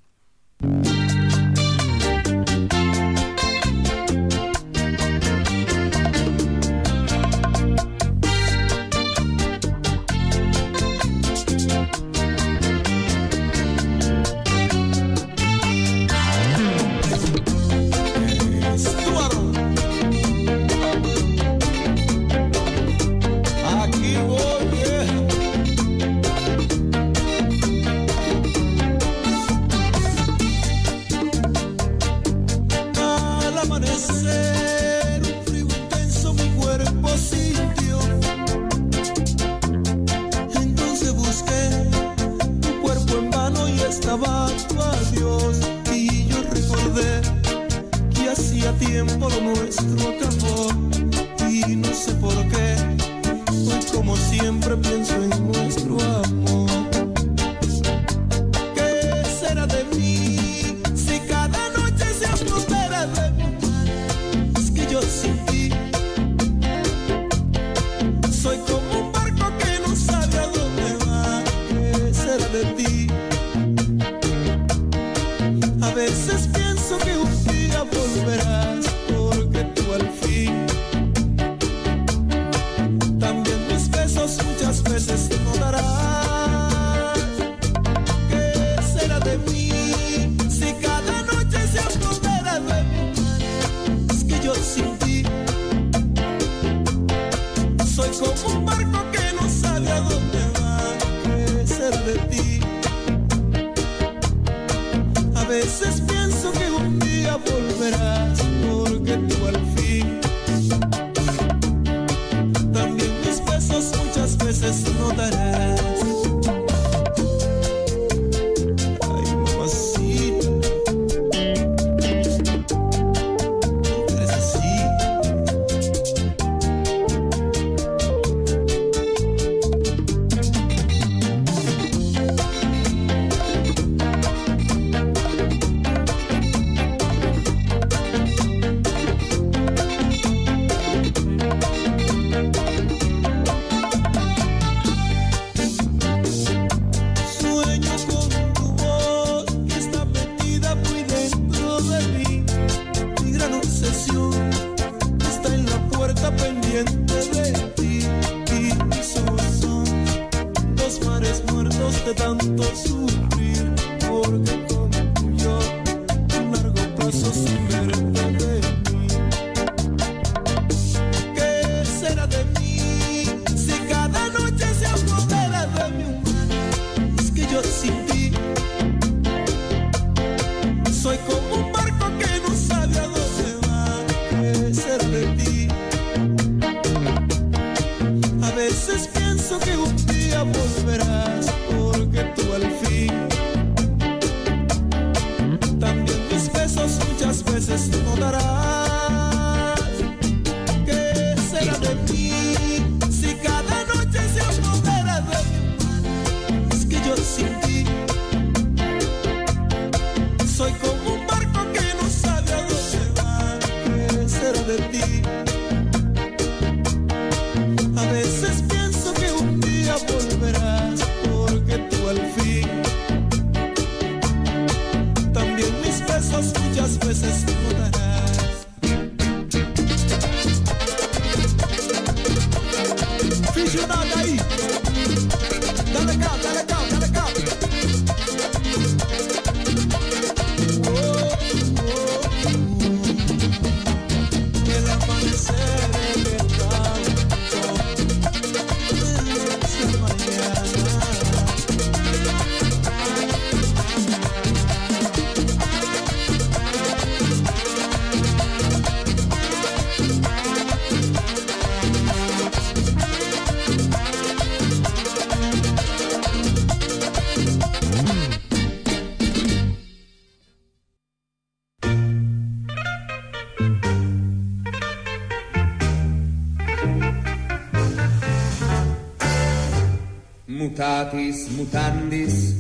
mutatis 281.10 281.48
mutandis, 281.56 282.54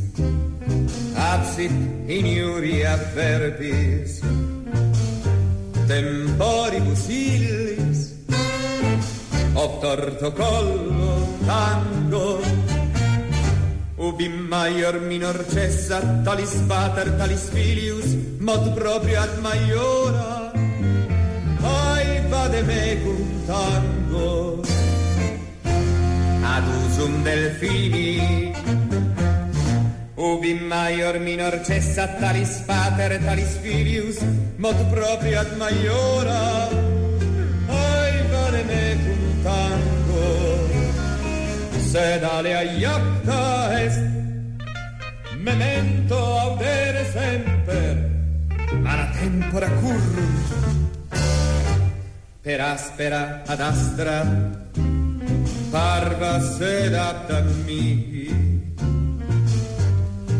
absit 1.14 1.70
in 2.08 2.26
iuria 2.26 2.96
verbis, 3.14 4.20
temporibus 5.86 7.08
illis, 7.08 8.14
ob 9.54 9.80
torto 9.80 10.32
collo 10.32 11.38
tango, 11.46 12.40
ubi 13.98 14.28
maior 14.28 15.00
minor 15.00 15.44
cessa, 15.46 16.00
talis 16.24 16.54
pater, 16.66 17.16
talis 17.18 17.50
filius, 17.50 18.16
mod 18.40 18.74
proprio 18.74 19.20
ad 19.20 19.38
maiora, 19.42 20.52
ai 21.62 22.26
vademecum 22.28 23.46
tango 23.46 24.79
ad 26.56 26.66
usum 26.82 27.22
delfini. 27.22 28.52
Ubi 30.16 30.52
maior 30.54 31.18
minor 31.18 31.54
cessa 31.66 32.06
talis 32.20 32.52
pater 32.68 33.12
talis 33.24 33.52
filius, 33.62 34.18
mod 34.56 34.78
proprio 34.94 35.40
ad 35.40 35.50
maiora, 35.56 36.42
ai 37.82 38.14
vale 38.32 38.62
mecum 38.70 39.22
tanto, 39.46 40.22
sed 41.90 42.22
alea 42.22 42.62
iapta 42.62 43.42
est, 43.84 44.04
memento 45.46 46.16
audere 46.44 47.02
semper, 47.16 47.96
mala 48.84 49.06
tempora 49.18 49.68
currus, 49.80 50.48
per 52.44 52.60
aspera 52.60 53.42
ad 53.46 53.60
astra, 53.60 54.16
parva 55.70 56.40
serata 56.40 57.42
mia, 57.64 58.34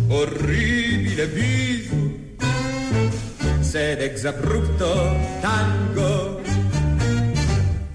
orribile 0.09 1.27
viso, 1.27 2.03
sed 3.61 4.03
exabrupto 4.03 4.90
tango, 5.40 6.40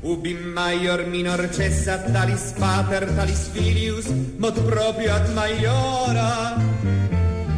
ubi 0.02 0.34
maior 0.34 1.06
minor 1.08 1.50
cessa 1.52 2.00
talis 2.12 2.54
pater 2.58 3.06
talis 3.16 3.50
filius, 3.52 4.08
mod 4.40 4.56
proprio 4.64 5.14
ad 5.14 5.28
maiora, 5.36 6.56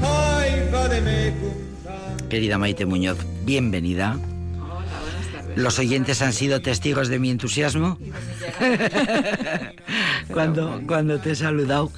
ai 0.02 0.66
vademecum. 0.72 1.54
Querida 2.28 2.58
Maite 2.58 2.86
Muñoz, 2.86 3.18
bienvenida. 3.46 4.18
Los 5.58 5.80
oyentes 5.80 6.22
han 6.22 6.34
sido 6.34 6.62
testigos 6.62 7.08
de 7.08 7.18
mi 7.18 7.32
entusiasmo 7.32 7.98
cuando, 10.28 10.84
cuando 10.86 11.20
te 11.20 11.32
he 11.32 11.36
saludado. 11.36 11.92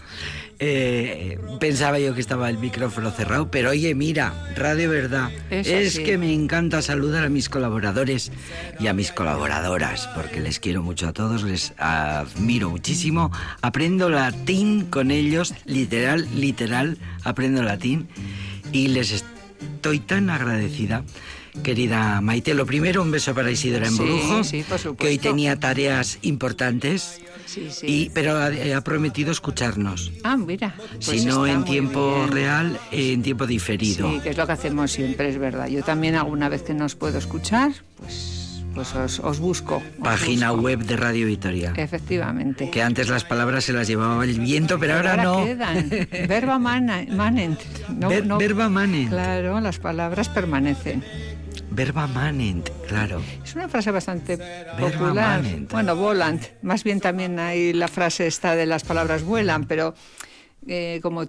Eh, 0.62 1.38
pensaba 1.60 2.00
yo 2.00 2.14
que 2.14 2.22
estaba 2.22 2.50
el 2.50 2.58
micrófono 2.58 3.12
cerrado, 3.12 3.52
pero 3.52 3.72
oye, 3.72 3.96
mira, 3.96 4.34
Radio 4.56 4.90
Verdad, 4.90 5.30
es 5.50 6.00
que 6.00 6.18
me 6.18 6.34
encanta 6.34 6.82
saludar 6.82 7.26
a 7.26 7.30
mis 7.30 7.50
colaboradores 7.50 8.32
y 8.80 8.88
a 8.88 8.94
mis 8.94 9.12
colaboradoras, 9.12 10.08
porque 10.16 10.40
les 10.40 10.60
quiero 10.60 10.82
mucho 10.82 11.10
a 11.10 11.14
todos, 11.14 11.44
les 11.44 11.74
admiro 11.78 12.70
muchísimo, 12.70 13.32
aprendo 13.62 14.10
latín 14.10 14.86
con 14.86 15.12
ellos, 15.12 15.54
literal, 15.66 16.28
literal, 16.36 16.98
aprendo 17.24 17.64
latín, 17.64 18.10
y 18.74 18.90
les 18.90 19.12
estoy 19.12 20.00
tan 20.00 20.30
agradecida 20.30 21.04
Querida 21.64 22.22
Maite, 22.22 22.54
lo 22.54 22.66
primero, 22.66 23.02
un 23.02 23.12
beso 23.12 23.34
para 23.36 23.52
Isidora 23.52 23.88
en 23.88 23.98
Brujo, 23.98 24.44
sí, 24.44 24.64
que 24.98 25.08
hoy 25.08 25.18
tenía 25.18 25.60
tareas 25.60 26.18
importantes, 26.22 27.22
Sí, 27.46 27.68
sí. 27.72 27.86
y, 27.88 28.10
pero 28.12 28.38
ha, 28.38 28.50
ha 28.78 28.82
prometido 28.82 29.32
escucharnos. 29.32 30.12
Ah, 30.24 30.38
mira. 30.38 30.76
si 31.00 31.12
pues 31.12 31.26
no 31.26 31.46
está 31.46 31.58
en 31.60 31.66
tiempo 31.66 32.28
real, 32.30 32.80
en 32.92 33.22
tiempo 33.24 33.46
diferido. 33.48 34.10
Sí, 34.12 34.20
que 34.22 34.30
es 34.30 34.38
lo 34.38 34.46
que 34.46 34.54
hacemos 34.54 34.92
siempre, 34.92 35.30
es 35.30 35.38
verdad. 35.40 35.68
Yo 35.68 35.84
también 35.84 36.16
alguna 36.16 36.48
vez 36.50 36.62
que 36.64 36.74
no 36.74 36.86
os 36.86 36.96
puedo 36.96 37.18
escuchar, 37.18 37.72
pues, 37.98 38.64
pues 38.76 38.96
os, 38.96 39.20
os 39.20 39.40
busco. 39.40 39.78
os 39.78 39.84
Página 40.04 40.52
busco. 40.52 40.64
web 40.66 40.80
de 40.86 40.96
Radio 40.96 41.26
Victoria. 41.26 41.74
Efectivamente. 41.76 42.70
Que 42.70 42.84
antes 42.84 43.10
las 43.10 43.24
palabras 43.26 43.64
se 43.66 43.74
las 43.74 43.88
llevaba 43.88 44.24
el 44.24 44.40
viento, 44.40 44.78
pero 44.80 44.96
ahora, 44.96 45.18
no. 45.24 45.44
quedan. 45.44 45.90
Verba 46.28 46.60
manent. 46.60 47.10
No, 47.90 48.10
Ver- 48.10 48.26
no- 48.28 48.38
verba 48.38 48.70
manent. 48.70 49.10
Claro, 49.10 49.60
las 49.60 49.80
palabras 49.80 50.30
permanecen. 50.30 51.04
Verba 51.80 52.08
manent, 52.08 52.70
claro. 52.90 53.22
Es 53.42 53.56
una 53.56 53.70
frase 53.70 53.90
bastante 53.92 54.36
Verba 54.36 54.76
popular. 54.78 55.42
manent. 55.42 55.72
Bueno, 55.72 55.96
volant. 55.96 56.44
Más 56.62 56.84
bien 56.84 57.00
también 57.00 57.40
hay 57.40 57.72
la 57.72 57.88
frase 57.88 58.28
esta 58.28 58.54
de 58.58 58.66
las 58.66 58.84
palabras 58.84 59.24
vuelan, 59.24 59.64
pero 59.64 59.94
eh, 60.68 61.00
como 61.02 61.28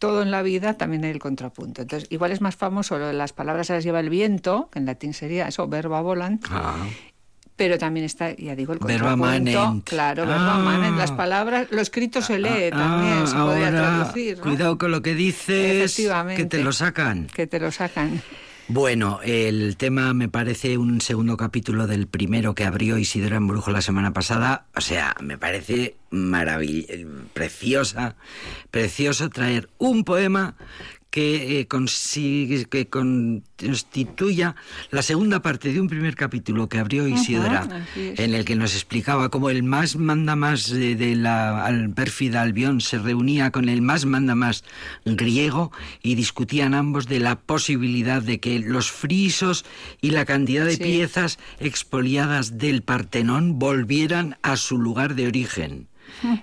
todo 0.00 0.22
en 0.22 0.32
la 0.32 0.42
vida 0.42 0.74
también 0.74 1.04
hay 1.04 1.12
el 1.12 1.20
contrapunto. 1.20 1.82
Entonces, 1.82 2.08
igual 2.10 2.32
es 2.32 2.40
más 2.40 2.56
famoso 2.56 2.98
lo 2.98 3.06
de 3.06 3.12
las 3.12 3.32
palabras 3.32 3.68
se 3.68 3.74
las 3.74 3.84
lleva 3.84 4.00
el 4.00 4.10
viento, 4.10 4.68
que 4.72 4.80
en 4.80 4.86
latín 4.86 5.14
sería 5.14 5.46
eso, 5.46 5.68
verba 5.68 6.00
volant, 6.00 6.44
Ah, 6.50 6.74
pero 7.54 7.78
también 7.78 8.04
está, 8.04 8.34
ya 8.34 8.56
digo, 8.56 8.72
el 8.72 8.80
Verba 8.80 9.10
contrapunto. 9.10 9.60
manent. 9.64 9.84
Claro, 9.88 10.26
verba 10.26 10.54
Ah. 10.56 10.58
manent. 10.58 10.96
Las 10.98 11.12
palabras, 11.12 11.68
lo 11.70 11.80
escrito 11.80 12.20
se 12.20 12.40
lee 12.40 12.70
también, 12.70 13.18
ah, 13.22 13.26
se 13.28 13.36
podría 13.36 13.70
traducir. 13.70 14.38
¿no? 14.38 14.42
Cuidado 14.42 14.76
con 14.76 14.90
lo 14.90 15.02
que 15.02 15.14
dices, 15.14 15.84
Efectivamente. 15.84 16.42
que 16.42 16.48
te 16.48 16.64
lo 16.64 16.72
sacan. 16.72 17.28
Que 17.32 17.46
te 17.46 17.60
lo 17.60 17.70
sacan. 17.70 18.20
Bueno, 18.66 19.20
el 19.22 19.76
tema 19.76 20.14
me 20.14 20.30
parece 20.30 20.78
un 20.78 21.02
segundo 21.02 21.36
capítulo 21.36 21.86
del 21.86 22.06
primero 22.06 22.54
que 22.54 22.64
abrió 22.64 22.96
Isidora 22.96 23.36
en 23.36 23.46
Brujo 23.46 23.70
la 23.70 23.82
semana 23.82 24.14
pasada. 24.14 24.64
O 24.74 24.80
sea, 24.80 25.14
me 25.20 25.36
parece 25.36 25.96
maravillosa, 26.08 26.96
preciosa, 27.34 28.16
precioso 28.70 29.28
traer 29.28 29.68
un 29.76 30.04
poema 30.04 30.56
que, 31.14 31.60
eh, 31.60 31.68
consigue, 31.68 32.64
que 32.64 32.88
constituya 32.88 34.56
la 34.90 35.00
segunda 35.00 35.42
parte 35.42 35.72
de 35.72 35.80
un 35.80 35.86
primer 35.86 36.16
capítulo 36.16 36.68
que 36.68 36.80
abrió 36.80 37.06
es. 37.94 38.18
en 38.18 38.34
el 38.34 38.44
que 38.44 38.56
nos 38.56 38.74
explicaba 38.74 39.28
cómo 39.28 39.48
el 39.48 39.62
más 39.62 39.94
manda 39.94 40.34
más 40.34 40.68
de, 40.70 40.96
de 40.96 41.14
la 41.14 41.64
al 41.64 41.90
pérfida 41.90 42.42
Albión 42.42 42.80
se 42.80 42.98
reunía 42.98 43.52
con 43.52 43.68
el 43.68 43.80
más 43.80 44.06
manda 44.06 44.34
más 44.34 44.64
griego 45.04 45.70
y 46.02 46.16
discutían 46.16 46.74
ambos 46.74 47.06
de 47.06 47.20
la 47.20 47.36
posibilidad 47.38 48.20
de 48.20 48.40
que 48.40 48.58
los 48.58 48.90
frisos 48.90 49.64
y 50.00 50.10
la 50.10 50.24
cantidad 50.24 50.64
de 50.64 50.74
Sí. 50.74 50.82
piezas 50.82 51.38
expoliadas 51.60 52.58
del 52.58 52.82
Partenón 52.82 53.60
volvieran 53.60 54.36
a 54.42 54.56
su 54.56 54.78
lugar 54.78 55.14
de 55.14 55.28
origen. 55.28 55.86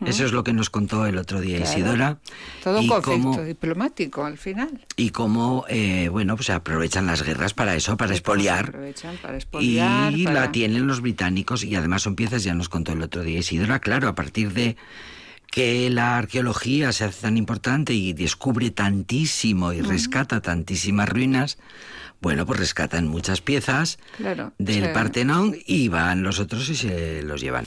Eso 0.05 0.25
es 0.25 0.31
lo 0.31 0.43
que 0.43 0.53
nos 0.53 0.69
contó 0.69 1.05
el 1.05 1.17
otro 1.17 1.39
día 1.41 1.57
Claro. 1.57 1.71
Isidora. 1.71 2.17
Todo 2.63 2.81
y 2.81 2.88
conflicto 2.88 3.21
cómo, 3.31 3.41
diplomático 3.43 4.25
al 4.25 4.38
final. 4.38 4.86
y 4.95 5.10
cómo 5.10 5.65
eh, 5.69 6.10
bueno, 6.10 6.36
pues 6.36 6.49
aprovechan 6.49 7.05
las 7.05 7.23
guerras 7.23 7.53
para 7.53 7.75
eso, 7.75 7.97
para 7.97 8.13
expoliar. 8.13 8.69
Aprovechan 8.69 9.17
para 9.17 9.36
expoliar. 9.36 10.13
Y 10.13 10.25
para- 10.25 10.41
la 10.41 10.51
tienen 10.51 10.88
los 10.88 11.01
británicos 11.01 11.63
y 11.63 11.75
además 11.75 12.01
son 12.03 12.15
piezas, 12.15 12.43
ya 12.43 12.53
nos 12.53 12.69
contó 12.69 12.91
el 12.93 13.01
otro 13.01 13.23
día 13.23 13.39
Isidora, 13.39 13.79
claro, 13.79 14.07
a 14.07 14.15
partir 14.15 14.53
de 14.53 14.75
que 15.51 15.89
la 15.89 16.17
arqueología 16.17 16.91
se 16.93 17.03
hace 17.03 17.21
tan 17.23 17.36
importante 17.38 17.93
y 17.93 18.13
descubre 18.13 18.71
tantísimo 18.71 19.73
y 19.73 19.81
rescata 19.81 20.41
tantísimas 20.41 21.10
ruinas, 21.10 21.57
bueno, 22.21 22.45
pues 22.45 22.60
rescatan 22.60 23.07
muchas 23.07 23.41
piezas 23.41 23.97
Claro, 24.15 24.53
del 24.60 24.86
sí. 24.86 24.89
Partenón 24.93 25.55
y 25.65 25.89
van 25.89 26.23
los 26.23 26.39
otros 26.39 26.69
y 26.69 26.75
se 26.75 27.21
los 27.23 27.41
llevan. 27.41 27.65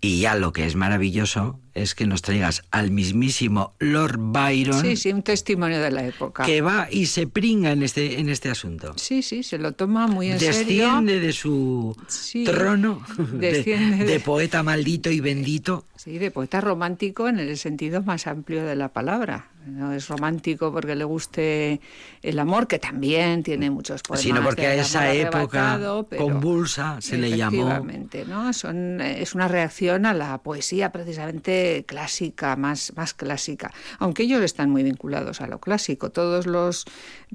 Y 0.00 0.20
ya 0.20 0.36
lo 0.36 0.52
que 0.52 0.64
es 0.64 0.76
maravilloso 0.76 1.58
es 1.74 1.96
que 1.96 2.06
nos 2.06 2.22
traigas 2.22 2.62
al 2.70 2.92
mismísimo 2.92 3.74
Lord 3.80 4.16
Byron, 4.18 4.80
Sí, 4.80 4.96
sí, 4.96 5.10
un 5.12 5.22
testimonio 5.24 5.80
de 5.80 5.90
la 5.90 6.06
época. 6.06 6.44
que 6.44 6.60
va 6.60 6.86
y 6.90 7.06
se 7.06 7.26
pringa 7.26 7.72
en 7.72 7.82
este, 7.82 8.20
en 8.20 8.28
este 8.28 8.48
asunto. 8.48 8.92
Sí, 8.96 9.22
sí, 9.22 9.42
se 9.42 9.58
lo 9.58 9.72
toma 9.72 10.06
muy 10.06 10.30
en 10.30 10.38
serio. 10.38 10.56
Desciende 10.58 11.18
de 11.18 11.32
su 11.32 11.96
Sí, 12.06 12.44
trono 12.44 13.02
de, 13.32 13.52
desciende 13.52 13.96
de 14.04 14.04
de- 14.04 14.20
poeta 14.20 14.62
maldito 14.62 15.10
y 15.10 15.18
bendito. 15.18 15.84
Sí, 15.96 16.18
de 16.18 16.30
poeta 16.30 16.60
romántico 16.60 17.26
en 17.28 17.40
el 17.40 17.58
sentido 17.58 18.00
más 18.02 18.28
amplio 18.28 18.64
de 18.64 18.76
la 18.76 18.88
palabra. 18.92 19.50
No 19.68 19.92
es 19.92 20.08
romántico 20.08 20.72
porque 20.72 20.94
le 20.94 21.04
guste 21.04 21.80
el 22.22 22.38
amor, 22.38 22.66
que 22.66 22.78
también 22.78 23.42
tiene 23.42 23.70
muchos 23.70 24.02
poemas. 24.02 24.22
sino 24.22 24.42
porque 24.42 24.66
a 24.66 24.74
esa 24.74 25.12
época 25.12 25.78
convulsa 26.16 27.00
se 27.00 27.18
le 27.18 27.36
llamó. 27.36 27.86
¿no? 28.26 28.52
Son, 28.52 29.00
es 29.00 29.34
una 29.34 29.48
reacción 29.48 30.06
a 30.06 30.14
la 30.14 30.38
poesía 30.38 30.90
precisamente 30.92 31.84
clásica, 31.86 32.56
más, 32.56 32.92
más 32.96 33.14
clásica. 33.14 33.72
Aunque 33.98 34.24
ellos 34.24 34.42
están 34.42 34.70
muy 34.70 34.82
vinculados 34.82 35.40
a 35.40 35.46
lo 35.46 35.60
clásico. 35.60 36.10
Todos 36.10 36.46
los, 36.46 36.84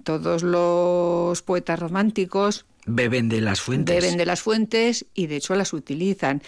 todos 0.04 0.44
los 0.44 1.42
poetas 1.42 1.80
románticos 1.80 2.66
Beben 2.86 3.30
de 3.30 3.42
las 3.42 3.62
fuentes. 3.62 3.96
beben 3.96 4.18
de 4.18 4.26
las 4.26 4.42
fuentes 4.42 5.06
y 5.14 5.28
de 5.28 5.38
hecho 5.38 5.56
las 5.56 5.74
utilizan. 5.74 6.42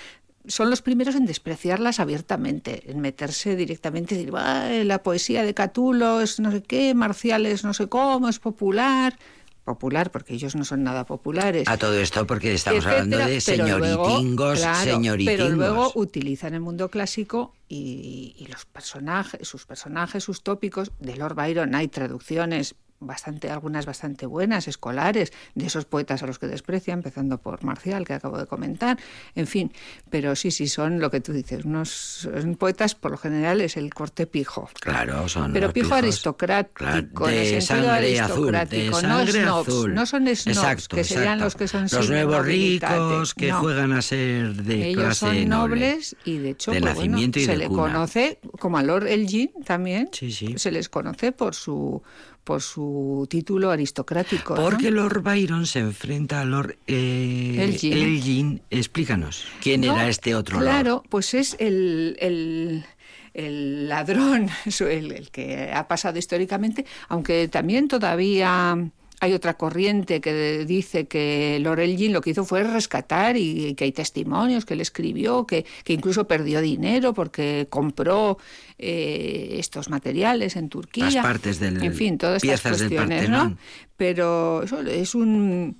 Son 0.48 0.70
los 0.70 0.82
primeros 0.82 1.16
en 1.16 1.26
despreciarlas 1.26 2.00
abiertamente, 2.00 2.89
en 2.91 3.00
meterse 3.00 3.56
directamente 3.56 4.16
y 4.16 4.18
decir, 4.20 4.34
"Ah, 4.36 4.70
la 4.84 5.02
poesía 5.04 5.43
de 5.43 5.54
Catulo 5.54 6.22
es 6.22 6.39
no 6.39 6.52
sé 6.52 6.62
qué, 6.64 6.93
Marcial 6.93 7.46
es 7.46 7.64
no 7.64 7.74
sé 7.74 7.88
cómo, 7.88 8.30
es 8.30 8.39
popular. 8.39 9.18
Popular, 9.64 10.12
porque 10.12 10.36
ellos 10.36 10.56
no 10.56 10.64
son 10.64 10.84
nada 10.84 11.08
populares. 11.08 11.68
A 11.68 11.78
todo 11.78 11.98
esto 12.00 12.28
porque 12.28 12.54
estamos 12.54 12.86
etcétera, 12.86 13.02
hablando 13.02 13.18
de 13.18 13.24
luego, 13.26 13.41
señoritingos, 13.41 14.60
claro, 14.60 14.91
señoritingos. 14.91 15.41
Pero 15.43 15.56
luego 15.56 15.91
utilizan 15.96 16.54
el 16.54 16.60
mundo 16.60 16.91
clásico 16.91 17.52
y, 17.68 18.36
y 18.38 18.46
los 18.46 18.66
personajes, 18.66 19.48
sus 19.48 19.66
personajes, 19.66 20.24
sus 20.24 20.43
tópicos. 20.43 20.91
De 21.00 21.16
Lord 21.16 21.34
Byron 21.34 21.74
hay 21.74 21.88
traducciones 21.88 22.76
bastante, 23.00 23.50
algunas 23.50 23.86
bastante 23.86 24.26
buenas, 24.26 24.68
escolares, 24.68 25.32
de 25.54 25.66
esos 25.68 25.86
poetas 25.86 26.24
a 26.24 26.28
los 26.28 26.39
que 26.39 26.48
desprecia, 26.48 26.93
empezando 26.93 27.38
por 27.39 27.64
Marcial, 27.64 28.06
que 28.06 28.14
acabo 28.14 28.38
de 28.38 28.46
comentar. 28.46 28.98
En 29.36 29.48
fin, 29.48 29.72
pero 30.10 30.36
sí, 30.36 30.52
sí, 30.52 30.68
son 30.68 31.00
lo 31.00 31.12
que 31.12 31.22
tú 31.22 31.34
dices, 31.34 31.66
unos 31.66 31.89
son 31.89 32.56
poetas, 32.56 32.96
por 32.96 33.12
lo 33.12 33.18
general, 33.18 33.62
es 33.62 33.78
el 33.78 33.93
corte 33.93 34.26
pijo. 34.28 34.70
Claro, 34.80 35.28
son 35.30 35.54
Pero 35.54 35.72
pijo 35.74 35.88
pijos. 35.89 35.98
aristocrático, 36.00 36.74
Claro, 36.86 37.30
en 37.30 37.34
el 37.34 37.39
de 37.52 37.62
sentido 37.62 37.89
sangre 37.89 38.20
azul, 38.20 38.52
de 38.52 38.58
aristocrático, 38.60 39.00
sangre 39.02 39.39
no 39.41 39.46
snobs, 39.46 39.68
azul. 39.70 39.93
no 39.93 40.06
son 40.06 40.22
snobs, 40.36 40.48
Exacto, 40.58 40.96
que 40.96 41.04
serían 41.04 41.24
exacto. 41.39 41.43
los 41.46 41.56
que 41.56 41.68
son 41.68 41.82
Los 41.91 42.10
nuevos 42.10 42.38
nobilitate, 42.38 42.93
ricos 42.96 43.34
que 43.36 43.50
no. 43.50 43.60
juegan 43.60 43.91
a 43.93 44.02
ser 44.02 44.54
de 44.56 44.89
Ellos 44.89 45.04
clase 45.04 45.20
son 45.20 45.50
noble. 45.50 45.76
nobles 45.86 46.16
y 46.26 46.38
de 46.38 46.50
hecho 46.52 46.72
de 46.72 46.80
pues, 46.82 46.93
bueno, 46.96 47.08
nacimiento 47.10 47.39
y 47.39 47.46
se 47.46 47.52
de 47.52 47.58
le 47.58 47.68
cuna. 47.68 47.82
conoce 47.84 48.39
como 48.60 48.78
a 48.78 48.84
Lord 48.84 49.08
Elgin 49.08 49.52
también 49.66 50.10
Sí, 50.12 50.32
sí. 50.32 50.56
se 50.58 50.72
les 50.72 50.89
conoce 50.89 51.32
por 51.32 51.54
su 51.56 52.02
por 52.46 52.62
su 52.62 53.28
título 53.30 53.72
aristocrático 53.72 54.56
¿no? 54.56 54.62
Porque 54.62 54.91
Lord 54.91 55.22
Byron 55.24 55.66
se 55.66 55.80
enfrenta 55.80 56.39
a 56.41 56.46
Lord 56.46 56.78
eh, 56.88 57.58
Elgin. 57.60 57.93
Elgin. 57.93 58.62
Explícanos, 58.70 59.46
¿quién 59.62 59.82
No, 59.82 59.96
era 59.96 60.08
este 60.08 60.36
otro 60.36 60.60
Lord? 60.60 60.64
Claro, 60.70 61.04
pues 61.10 61.34
es 61.34 61.58
el, 61.60 62.16
el, 62.22 62.86
el 63.34 63.89
ladrón, 63.89 64.50
el, 64.80 65.12
el 65.12 65.32
que 65.32 65.72
ha 65.74 65.88
pasado 65.88 66.18
históricamente, 66.20 66.86
aunque 67.10 67.48
también 67.48 67.88
todavía 67.88 68.78
hay 69.22 69.34
otra 69.34 69.55
corriente 69.55 70.20
que 70.22 70.66
dice 70.66 71.07
que 71.07 71.57
Lord 71.61 71.80
Elgin 71.80 72.11
lo 72.13 72.22
que 72.22 72.32
hizo 72.32 72.43
fue 72.45 72.63
rescatar 72.63 73.38
y 73.38 73.74
que 73.76 73.86
hay 73.86 73.91
testimonios 73.91 74.66
que 74.66 74.74
él 74.74 74.82
escribió, 74.82 75.45
que, 75.45 75.66
que 75.84 75.93
incluso 75.93 76.28
perdió 76.28 76.61
dinero 76.61 77.13
porque 77.13 77.68
compró 77.70 78.38
eh, 78.78 79.55
estos 79.57 79.89
materiales 79.89 80.55
en 80.55 80.70
Turquía. 80.70 81.05
Las 81.05 81.16
partes 81.24 81.59
del- 81.59 81.82
En 81.82 81.93
fin, 81.93 82.18
todas 82.18 82.43
estas 82.43 82.59
piezas 82.72 82.78
cuestiones, 82.89 83.30
¿no? 83.30 83.57
Pero 83.97 84.63
eso 84.63 84.82
es 84.82 85.16
un 85.16 85.78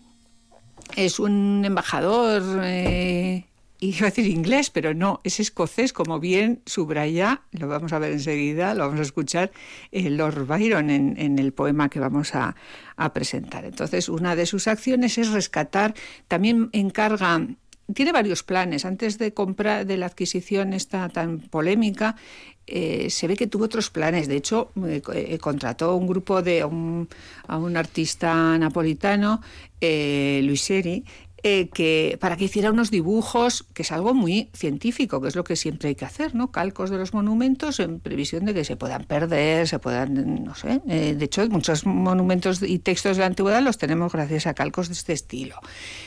es 0.96 1.20
un 1.20 1.64
embajador, 1.66 2.62
eh, 2.64 3.46
iba 3.88 4.08
a 4.08 4.10
decir 4.10 4.28
inglés, 4.28 4.70
pero 4.70 4.94
no, 4.94 5.22
es 5.24 5.40
escocés, 5.40 5.94
como 5.94 6.20
bien 6.20 6.62
subraya, 6.66 7.42
lo 7.52 7.68
vamos 7.68 7.94
a 7.94 8.00
ver 8.00 8.12
enseguida, 8.12 8.74
lo 8.74 8.86
vamos 8.86 9.00
a 9.00 9.04
escuchar, 9.04 9.52
eh, 9.92 10.10
Lord 10.10 10.46
Byron 10.46 10.90
en, 10.90 11.40
el 11.40 11.54
poema 11.54 11.90
que 11.90 12.00
vamos 12.00 12.36
a, 12.36 12.56
a 12.96 13.14
presentar. 13.14 13.66
Entonces, 13.66 14.10
una 14.10 14.36
de 14.36 14.46
sus 14.46 14.68
acciones 14.68 15.18
es 15.18 15.32
rescatar, 15.32 15.94
también 16.28 16.70
encarga 16.72 17.48
tiene 17.94 18.12
varios 18.12 18.44
planes. 18.44 18.86
Antes 18.86 19.18
de 19.20 19.34
comprar, 19.34 19.86
de 19.86 19.98
la 19.98 20.08
adquisición 20.08 20.74
esta 20.74 21.08
tan 21.10 21.40
polémica, 21.40 22.16
eh, 22.68 23.10
se 23.12 23.28
ve 23.28 23.36
que 23.36 23.48
tuvo 23.48 23.66
otros 23.66 23.90
planes. 23.90 24.28
De 24.28 24.36
hecho, 24.36 24.72
eh, 24.88 25.02
eh, 25.14 25.38
contrató 25.38 25.96
un 25.96 26.08
grupo 26.08 26.42
de 26.42 26.66
un, 26.66 27.08
a 27.48 27.58
un 27.58 27.78
artista 27.78 28.58
napolitano, 28.58 29.42
eh, 29.82 30.42
Luiseri, 30.44 31.04
eh, 31.48 31.70
que 31.72 32.18
para 32.20 32.38
que 32.38 32.46
hiciera 32.46 32.72
unos 32.72 32.90
dibujos, 32.90 33.66
que 33.76 33.84
es 33.84 33.92
algo 33.92 34.16
muy 34.16 34.50
científico, 34.54 35.22
que 35.22 35.28
es 35.28 35.36
lo 35.36 35.44
que 35.44 35.56
siempre 35.56 35.90
hay 35.90 35.96
que 35.96 36.04
hacer, 36.04 36.34
¿no? 36.34 36.52
Calcos 36.52 36.90
de 36.90 36.98
los 36.98 37.14
monumentos 37.14 37.80
en 37.80 38.00
previsión 38.00 38.46
de 38.46 38.56
que 38.56 38.64
se 38.66 38.76
puedan 38.76 39.04
perder, 39.04 39.68
se 39.68 39.78
puedan, 39.78 40.44
no 40.44 40.56
sé. 40.56 40.82
eh, 40.88 41.14
de 41.16 41.26
hecho, 41.26 41.48
muchos 41.50 41.86
monumentos 41.86 42.64
y 42.64 42.80
textos 42.80 43.18
de 43.18 43.22
la 43.22 43.28
antigüedad 43.28 43.62
los 43.62 43.78
tenemos 43.78 44.12
gracias 44.12 44.48
a 44.48 44.56
calcos 44.56 44.88
de 44.88 44.94
este 44.96 45.14
estilo. 45.14 45.58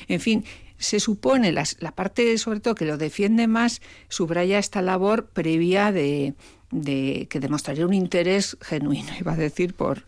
En 0.08 0.18
fin, 0.18 0.44
se 0.76 0.98
supone, 0.98 1.52
las- 1.52 1.76
la 1.78 1.92
parte 1.92 2.36
sobre 2.38 2.58
todo 2.58 2.74
que 2.74 2.84
lo 2.84 2.98
defiende 2.98 3.46
más, 3.46 3.80
subraya 4.08 4.58
esta 4.58 4.82
labor 4.82 5.26
previa 5.26 5.92
de, 5.92 6.34
de 6.72 7.28
que 7.30 7.38
demostraría 7.38 7.86
un 7.86 7.94
interés 7.94 8.56
genuino, 8.60 9.12
iba 9.20 9.34
a 9.34 9.36
decir, 9.36 9.74
por, 9.74 10.04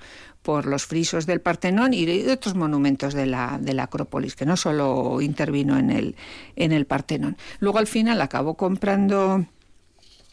por 0.51 0.67
los 0.67 0.85
frisos 0.85 1.27
del 1.27 1.41
Partenón 1.41 1.95
y 1.95 2.29
otros 2.29 2.57
monumentos 2.57 3.15
de 3.15 3.25
la, 3.25 3.61
de 3.63 3.73
la 3.73 3.85
Acrópolis, 3.85 4.35
que 4.35 4.47
no 4.47 4.57
solo 4.57 5.21
intervino 5.21 5.79
en 5.79 5.93
el, 5.93 6.17
en 6.57 6.73
el 6.73 6.87
Partenón. 6.87 7.37
Luego 7.61 7.79
al 7.79 7.87
final 7.87 8.21
acabó 8.21 8.57
comprando 8.57 9.47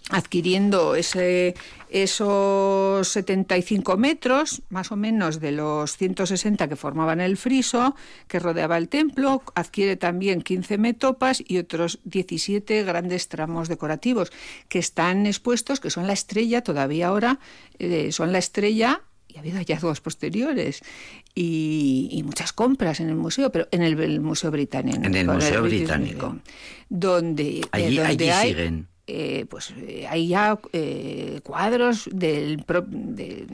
adquiriendo 0.09 0.95
ese, 0.95 1.53
esos 1.91 3.07
75 3.09 3.95
metros, 3.97 4.63
más 4.69 4.91
o 4.91 4.95
menos 4.95 5.39
de 5.39 5.51
los 5.51 5.97
160 5.97 6.67
que 6.67 6.75
formaban 6.75 7.21
el 7.21 7.37
friso, 7.37 7.95
que 8.27 8.39
rodeaba 8.39 8.77
el 8.77 8.89
templo, 8.89 9.43
adquiere 9.53 9.97
también 9.97 10.41
15 10.41 10.79
metopas 10.79 11.43
y 11.45 11.59
otros 11.59 11.99
17 12.05 12.83
grandes 12.85 13.27
tramos 13.27 13.67
decorativos 13.67 14.31
que 14.67 14.79
están 14.79 15.27
expuestos, 15.27 15.79
que 15.79 15.91
son 15.91 16.07
la 16.07 16.13
estrella, 16.13 16.63
todavía 16.63 17.09
ahora 17.09 17.37
eh, 17.77 18.11
son 18.11 18.31
la 18.31 18.39
estrella 18.39 19.03
y 19.27 19.37
ha 19.37 19.39
habido 19.39 19.57
hallazgos 19.57 20.01
posteriores 20.01 20.81
y, 21.35 22.09
y 22.11 22.23
muchas 22.23 22.53
compras 22.53 22.99
en 22.99 23.09
el 23.09 23.15
museo, 23.15 23.51
pero 23.51 23.67
en 23.71 23.83
el, 23.83 23.99
el 23.99 24.19
Museo 24.21 24.51
Británico. 24.51 24.99
En 25.03 25.15
el 25.15 25.27
Museo 25.27 25.61
Británico. 25.63 26.37
Donde, 26.89 27.59
eh, 27.59 27.61
Allí, 27.71 27.97
donde 27.97 28.11
allí 28.11 28.29
hay, 28.29 28.49
siguen. 28.49 28.87
eh, 29.07 29.45
pues 29.49 29.73
eh, 29.77 30.05
hay 30.09 30.29
ya 30.29 30.57
eh, 30.73 31.41
cuadros 31.43 32.09
del 32.11 32.63
de, 32.87 33.45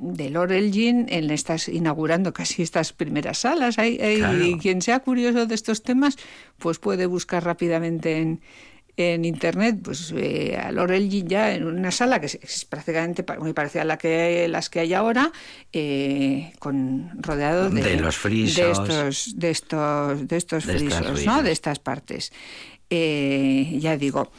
de 0.00 0.30
Lord 0.30 0.52
Elgin 0.52 1.06
en 1.08 1.30
estas 1.30 1.68
inaugurando 1.68 2.32
casi 2.32 2.62
estas 2.62 2.92
primeras 2.92 3.38
salas. 3.38 3.78
Hay, 3.78 3.98
hay- 3.98 4.18
Claro. 4.18 4.58
quien 4.60 4.82
sea 4.82 5.00
curioso 5.00 5.46
de 5.46 5.54
estos 5.54 5.82
temas, 5.82 6.16
pues 6.58 6.78
puede 6.78 7.06
buscar 7.06 7.44
rápidamente 7.44 8.18
en, 8.18 8.40
en 8.98 9.24
internet, 9.26 9.78
pues 9.84 10.12
eh, 10.16 10.56
a 10.56 10.72
Lord 10.72 10.92
Elgin 10.92 11.28
ya 11.28 11.52
en 11.54 11.66
una 11.66 11.90
sala 11.90 12.18
que 12.18 12.26
es, 12.26 12.38
es 12.42 12.64
prácticamente 12.64 13.24
muy 13.38 13.52
parecida 13.52 13.82
a 13.82 13.84
la 13.84 13.98
que 13.98 14.48
las 14.48 14.70
que 14.70 14.80
hay 14.80 14.94
ahora, 14.94 15.32
eh, 15.72 16.52
con 16.58 17.10
rodeado 17.22 17.68
de, 17.68 17.82
De 17.82 17.96
los 17.98 18.16
frisos. 18.16 18.56
de 18.56 18.70
estos 18.70 19.38
de 19.38 19.50
estos 19.50 20.26
de 20.28 20.36
estos 20.36 20.66
De 20.66 20.78
frisos. 20.78 21.24
¿no? 21.26 21.42
De 21.42 21.52
estas 21.52 21.78
partes. 21.78 22.32
Eh, 22.88 23.76
ya 23.80 23.96
digo, 23.98 24.30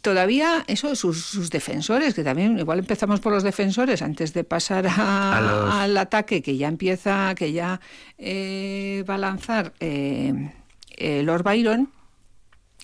todavía 0.00 0.64
eso, 0.68 0.94
sus, 0.94 1.24
sus 1.26 1.50
defensores, 1.50 2.14
que 2.14 2.22
también 2.22 2.58
igual 2.58 2.78
empezamos 2.78 3.20
por 3.20 3.32
los 3.32 3.42
defensores 3.42 4.02
antes 4.02 4.32
de 4.32 4.44
pasar 4.44 4.86
a- 4.86 5.36
A 5.36 5.40
los- 5.40 5.74
al 5.74 5.96
ataque 5.96 6.42
que 6.42 6.56
ya 6.56 6.68
empieza, 6.68 7.34
que 7.34 7.52
ya 7.52 7.80
eh, 8.18 9.04
va 9.08 9.16
a 9.16 9.18
lanzar 9.18 9.72
eh, 9.80 10.52
eh, 10.96 11.22
Lord 11.24 11.42
Byron, 11.42 11.90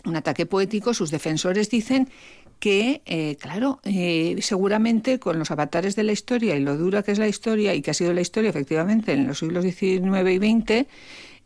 un 0.04 0.16
ataque 0.16 0.46
poético, 0.46 0.94
sus 0.94 1.10
defensores 1.10 1.70
dicen 1.70 2.08
que, 2.58 3.02
eh, 3.06 3.36
claro, 3.40 3.80
eh, 3.84 4.36
seguramente 4.40 5.18
con 5.18 5.38
los 5.38 5.50
avatares 5.50 5.96
de 5.96 6.04
la 6.04 6.12
historia 6.12 6.54
y 6.56 6.60
lo 6.60 6.76
dura 6.76 7.02
que 7.02 7.10
es 7.12 7.18
la 7.18 7.26
historia 7.28 7.74
y 7.74 7.82
que 7.82 7.90
ha 7.90 7.94
sido 7.94 8.12
la 8.12 8.20
historia 8.20 8.50
efectivamente 8.50 9.12
en 9.12 9.26
los 9.26 9.38
siglos 9.40 9.64
XIX 9.64 10.30
y 10.32 10.38
XX, 10.38 10.86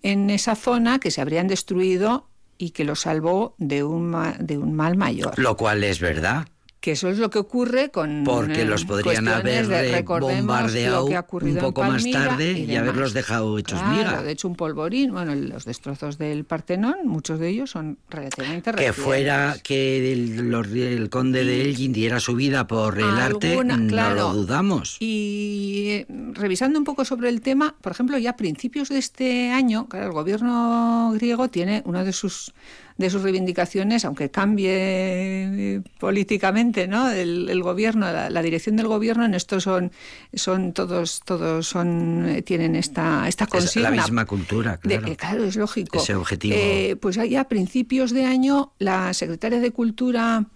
en 0.02 0.28
esa 0.30 0.54
zona 0.56 0.98
que 0.98 1.10
se 1.10 1.20
habrían 1.22 1.48
destruido 1.48 2.28
y 2.58 2.70
que 2.70 2.84
lo 2.84 2.94
salvó 2.96 3.54
de 3.58 3.82
un, 3.82 4.10
ma- 4.10 4.36
de 4.38 4.58
un 4.58 4.74
mal 4.74 4.96
mayor. 4.96 5.38
Lo 5.38 5.56
cual 5.56 5.84
es 5.84 6.00
verdad. 6.00 6.46
Que 6.86 6.92
eso 6.92 7.08
es 7.08 7.18
lo 7.18 7.30
que 7.30 7.40
ocurre 7.40 7.90
con. 7.90 8.22
Porque 8.24 8.62
eh, 8.62 8.64
los 8.64 8.84
podrían 8.84 9.24
cuestiones 9.24 9.34
haber 9.34 9.66
de- 9.66 9.98
eh, 9.98 10.02
bombardeado 10.06 11.00
lo 11.02 11.08
que 11.08 11.16
ha 11.16 11.26
un 11.28 11.56
poco 11.56 11.82
más 11.82 12.08
tarde 12.08 12.52
y, 12.52 12.66
demás. 12.66 12.82
haberlos 12.82 13.12
dejado 13.12 13.58
hechos 13.58 13.80
Claro, 13.80 13.96
miga. 13.96 14.22
de 14.22 14.30
hecho 14.30 14.46
un 14.46 14.54
polvorín, 14.54 15.10
bueno, 15.10 15.34
los 15.34 15.64
destrozos 15.64 16.16
del 16.16 16.44
Partenón, 16.44 16.98
muchos 17.08 17.40
de 17.40 17.48
ellos 17.48 17.70
son 17.72 17.98
relativamente 18.08 18.70
Que 18.70 18.76
recientes. 18.76 19.04
fuera 19.04 19.56
que 19.64 20.12
el, 20.12 20.48
los- 20.48 20.68
el 20.68 21.10
conde 21.10 21.44
de 21.44 21.62
Elgin 21.62 21.92
diera 21.92 22.20
su 22.20 22.36
vida 22.36 22.68
por 22.68 23.00
el 23.00 23.18
arte, 23.18 23.56
no 23.64 24.14
lo 24.14 24.32
dudamos. 24.32 24.96
Y 25.00 25.86
eh, 25.88 26.06
revisando 26.34 26.78
un 26.78 26.84
poco 26.84 27.04
sobre 27.04 27.30
el 27.30 27.40
tema, 27.40 27.74
por 27.80 27.90
ejemplo, 27.90 28.16
ya 28.16 28.30
a 28.30 28.36
principios 28.36 28.90
de 28.90 28.98
este 28.98 29.50
año, 29.50 29.88
claro, 29.88 30.06
el 30.06 30.12
gobierno 30.12 31.10
griego 31.14 31.48
tiene 31.48 31.82
una 31.84 32.04
de 32.04 32.12
sus 32.12 32.54
de 32.98 33.10
sus 33.10 33.22
reivindicaciones, 33.22 34.04
aunque 34.06 34.30
cambie 34.30 34.70
eh, 34.72 35.82
políticamente, 35.98 36.88
¿no? 36.88 37.10
El, 37.10 37.48
el 37.50 37.62
gobierno, 37.62 38.10
la, 38.10 38.30
la 38.30 38.42
dirección 38.42 38.76
del 38.76 38.86
gobierno 38.88 39.24
en 39.26 39.34
esto 39.34 39.60
son 39.60 39.92
son 40.32 40.72
todos 40.72 41.20
todos 41.24 41.66
son 41.66 42.26
eh, 42.26 42.42
tienen 42.42 42.74
esta 42.74 43.28
esta 43.28 43.44
Es 43.44 43.50
consigna. 43.50 43.90
la 43.90 44.02
misma 44.02 44.24
cultura, 44.24 44.80
De- 44.82 44.96
claro. 44.98 45.12
eh, 45.12 45.16
claro, 45.16 45.44
es 45.44 45.56
lógico. 45.56 45.98
Ese 45.98 46.14
objetivo. 46.14 46.56
Eh, 46.58 46.96
pues 47.00 47.16
ya 47.16 47.42
a 47.42 47.48
principios 47.48 48.12
de 48.12 48.24
año, 48.24 48.72
la 48.78 49.12
secretaria 49.12 49.60
de 49.60 49.70
Cultura 49.72 50.46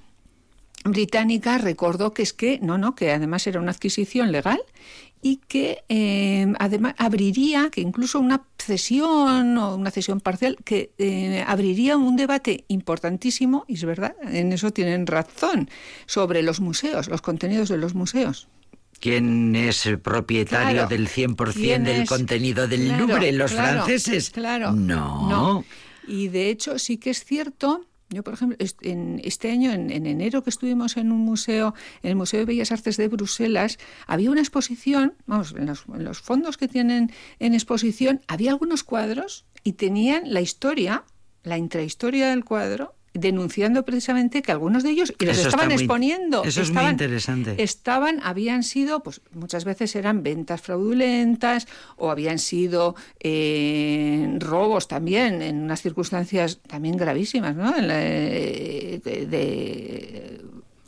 británica 0.85 1.59
recordó 1.59 2.15
que 2.15 2.23
es 2.23 2.33
que, 2.33 2.59
no, 2.63 2.79
no, 2.79 2.95
que 2.95 3.13
además 3.13 3.47
era 3.47 3.61
una 3.61 3.73
adquisición 3.73 4.33
legal 4.33 4.61
y 5.23 5.37
que 5.49 5.85
eh, 5.89 6.53
además 6.59 6.95
abriría, 6.99 7.69
que 7.71 7.81
incluso 7.81 8.19
una 8.21 8.43
cesión 8.59 9.57
o 9.59 9.75
una 9.77 9.91
cesión 9.91 10.21
parcial, 10.21 10.57
que 10.65 10.93
eh, 10.99 11.45
abriría 11.47 11.97
un 11.97 12.17
debate 12.17 12.65
importantísimo, 12.69 13.65
y 13.69 13.75
es 13.75 13.85
verdad, 13.85 14.15
en 14.23 14.53
eso 14.53 14.71
tienen 14.71 15.07
razón, 15.07 15.69
sobre 16.07 16.43
los 16.43 16.61
museos, 16.61 17.09
los 17.09 17.21
contenidos 17.21 17.69
de 17.69 17.77
los 17.77 17.95
museos. 17.95 18.49
¿Quién 19.01 19.57
es 19.57 19.87
el 19.87 19.99
propietario 19.99 20.73
Claro. 20.73 20.89
del 20.89 21.09
100% 21.09 21.53
¿Quién 21.55 21.85
del 21.85 22.03
es? 22.03 22.09
contenido 22.09 22.69
del 22.69 22.87
Claro, 22.87 23.07
Louvre? 23.07 23.33
¿Los 23.33 23.53
claro, 23.53 23.85
franceses? 23.85 24.31
Claro. 24.31 24.73
No. 24.73 25.29
No. 25.29 25.65
Y 26.07 26.29
de 26.29 26.51
hecho 26.51 26.79
sí 26.79 26.99
que 26.99 27.11
es 27.11 27.25
cierto. 27.25 27.87
Yo, 28.13 28.25
por 28.25 28.35
ejemplo, 28.35 28.57
en 28.83 29.21
este 29.23 29.53
año, 29.53 29.71
en, 29.71 29.89
en 29.91 30.05
enero 30.05 30.43
que 30.43 30.51
estuvimos 30.51 30.97
en 30.97 31.13
un 31.13 31.21
museo, 31.21 31.75
en 32.03 32.11
el 32.11 32.17
Museo 32.17 32.41
de 32.41 32.47
Bellas 32.47 32.73
Artes 32.73 32.97
de 32.97 33.07
Bruselas, 33.07 33.79
había 34.09 34.33
una 34.33 34.41
exposición, 34.41 35.15
vamos, 35.27 35.55
en 35.57 35.67
los, 35.67 35.85
en 35.95 36.03
los 36.03 36.21
fondos 36.21 36.57
que 36.57 36.67
tienen 36.67 37.13
en 37.39 37.55
exposición, 37.55 38.21
había 38.27 38.51
algunos 38.51 38.83
cuadros 38.83 39.47
y 39.63 39.75
tenían 39.75 40.23
la 40.33 40.41
historia, 40.41 41.05
la 41.45 41.57
intrahistoria 41.57 42.31
del 42.31 42.45
cuadro, 42.45 42.97
denunciando 43.13 43.85
precisamente 43.85 44.41
que 44.43 44.53
algunos 44.53 44.83
de 44.85 44.91
ellos, 44.91 45.13
y 45.19 45.25
los 45.25 45.37
Eso 45.37 45.49
estaban 45.49 45.67
muy- 45.69 45.75
exponiendo, 45.77 46.45
eso 46.45 46.61
es 46.63 46.69
muy 46.69 46.77
estaban- 46.77 46.93
interesante. 46.93 47.63
estaban, 47.63 48.21
habían 48.23 48.63
sido, 48.63 49.03
pues 49.03 49.21
muchas 49.33 49.65
veces 49.65 49.97
eran 49.97 50.23
ventas 50.23 50.61
fraudulentas 50.61 51.67
o 51.97 52.11
habían 52.11 52.39
sido 52.39 52.95
eh, 53.19 54.37
robos 54.39 54.87
también 54.89 55.43
en 55.43 55.63
unas 55.63 55.83
circunstancias 55.83 56.61
también 56.69 56.97
gravísimas, 56.97 57.57
¿no? 57.57 57.77
En 57.77 57.89
la- 57.89 58.01
eh, 58.03 59.01
de, 59.05 59.27
de- 59.27 60.41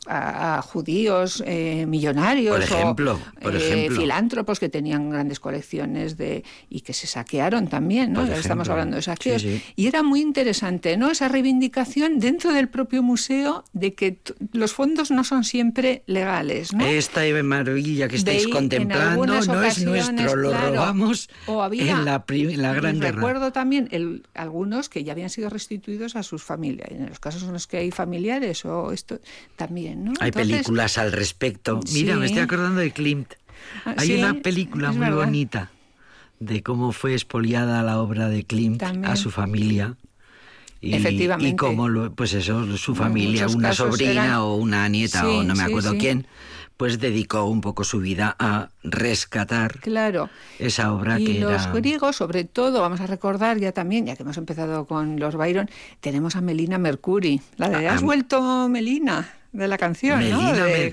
a, 0.07 0.57
a 0.57 0.61
judíos 0.61 1.43
eh, 1.45 1.85
millonarios 1.87 2.55
Por 2.55 2.63
ejemplo, 2.63 3.19
o 3.37 3.39
por 3.41 3.55
eh, 3.55 3.57
ejemplo. 3.57 3.99
filántropos 4.01 4.59
que 4.59 4.69
tenían 4.69 5.09
grandes 5.09 5.39
colecciones 5.39 6.17
de 6.17 6.43
y 6.69 6.81
que 6.81 6.93
se 6.93 7.07
saquearon 7.07 7.67
también, 7.67 8.13
¿no? 8.13 8.21
Por 8.21 8.29
Ya 8.29 8.37
Estamos 8.37 8.69
hablando 8.69 8.95
de 8.97 9.01
saqueos. 9.01 9.41
Sí, 9.41 9.57
sí. 9.59 9.63
Y 9.75 9.87
era 9.87 10.03
muy 10.03 10.21
interesante, 10.21 10.97
¿no? 10.97 11.09
Esa 11.11 11.27
reivindicación 11.27 12.19
dentro 12.19 12.51
del 12.53 12.67
propio 12.69 13.01
museo 13.03 13.63
de 13.73 13.93
que 13.93 14.19
los 14.51 14.73
fondos 14.73 15.11
no 15.11 15.23
son 15.23 15.43
siempre 15.43 16.03
legales, 16.07 16.73
¿no? 16.73 16.85
Esta 16.85 17.21
maravilla 17.43 18.07
que 18.07 18.15
estáis 18.15 18.47
contemplando 18.47 19.25
no 19.25 19.63
es 19.63 19.83
nuestro, 19.83 20.35
lo 20.35 20.49
claro, 20.49 20.69
robamos 20.75 21.29
o 21.47 21.61
había- 21.61 21.91
en 21.91 22.05
la, 22.05 22.23
en 22.29 22.57
Gran 22.57 23.01
recuerdo 23.01 23.51
también 23.51 23.87
el- 23.91 24.23
algunos 24.33 24.89
que 24.89 25.03
ya 25.03 25.11
habían 25.13 25.29
sido 25.29 25.49
restituidos 25.49 26.15
a 26.15 26.23
sus 26.23 26.43
familias. 26.43 26.89
En 26.91 27.07
los 27.09 27.19
casos 27.19 27.43
en 27.43 27.53
los 27.53 27.67
que 27.67 27.77
hay 27.77 27.91
familiares 27.91 28.65
o 28.65 28.91
esto 28.91 29.19
también, 29.55 29.92
¿no? 29.95 30.13
Hay 30.19 30.29
Entonces, 30.29 30.51
películas 30.51 30.97
al 30.97 31.11
respecto. 31.11 31.79
Mira, 31.93 32.13
Sí. 32.13 32.19
me 32.19 32.25
estoy 32.25 32.41
acordando 32.41 32.79
de 32.81 32.91
Klimt. 32.91 33.33
Ah, 33.85 33.95
Hay 33.97 34.07
sí, 34.07 34.15
una 34.15 34.33
película 34.35 34.91
muy 34.91 34.99
verdad. 34.99 35.15
bonita 35.15 35.71
de 36.39 36.61
cómo 36.63 36.91
fue 36.91 37.13
expoliada 37.13 37.81
la 37.83 37.99
obra 38.01 38.27
de 38.29 38.43
Klimt 38.43 38.79
También. 38.79 39.05
a 39.05 39.15
su 39.15 39.31
familia. 39.31 39.95
Y, 40.81 40.95
Efectivamente. 40.95 41.49
Y 41.53 41.55
cómo, 41.55 41.87
lo- 41.87 42.13
pues 42.13 42.33
eso, 42.33 42.75
su 42.77 42.93
familia, 42.93 43.47
una 43.47 43.71
sobrina 43.73 44.11
eran- 44.25 44.33
o 44.39 44.55
una 44.55 44.89
nieta 44.89 45.21
Sí, 45.21 45.27
o 45.27 45.43
no 45.43 45.55
me 45.55 45.63
acuerdo 45.63 45.97
quién, 45.97 46.27
pues 46.75 46.99
dedicó 46.99 47.45
un 47.45 47.61
poco 47.61 47.85
su 47.85 47.99
vida 47.99 48.35
a 48.37 48.69
rescatar 48.83 49.79
Claro. 49.79 50.29
esa 50.59 50.91
obra 50.91 51.19
Y 51.21 51.25
que 51.25 51.39
los 51.39 51.51
era... 51.63 51.71
griegos, 51.71 52.17
sobre 52.17 52.43
todo, 52.43 52.81
vamos 52.81 52.99
a 52.99 53.07
recordar 53.07 53.59
ya 53.59 53.71
también, 53.71 54.07
ya 54.07 54.17
que 54.17 54.23
hemos 54.23 54.35
empezado 54.37 54.85
con 54.85 55.19
los 55.21 55.35
Byron, 55.35 55.69
tenemos 56.01 56.35
a 56.35 56.41
Melina 56.41 56.77
Mercuri, 56.77 57.39
la 57.55 57.69
de 57.69 57.87
Ah, 57.87 57.93
Has 57.93 58.01
vuelto 58.01 58.67
Melina, 58.67 59.29
de 59.53 59.67
la 59.67 59.77
canción, 59.77 60.27
¿no? 60.29 60.51
De, 60.51 60.89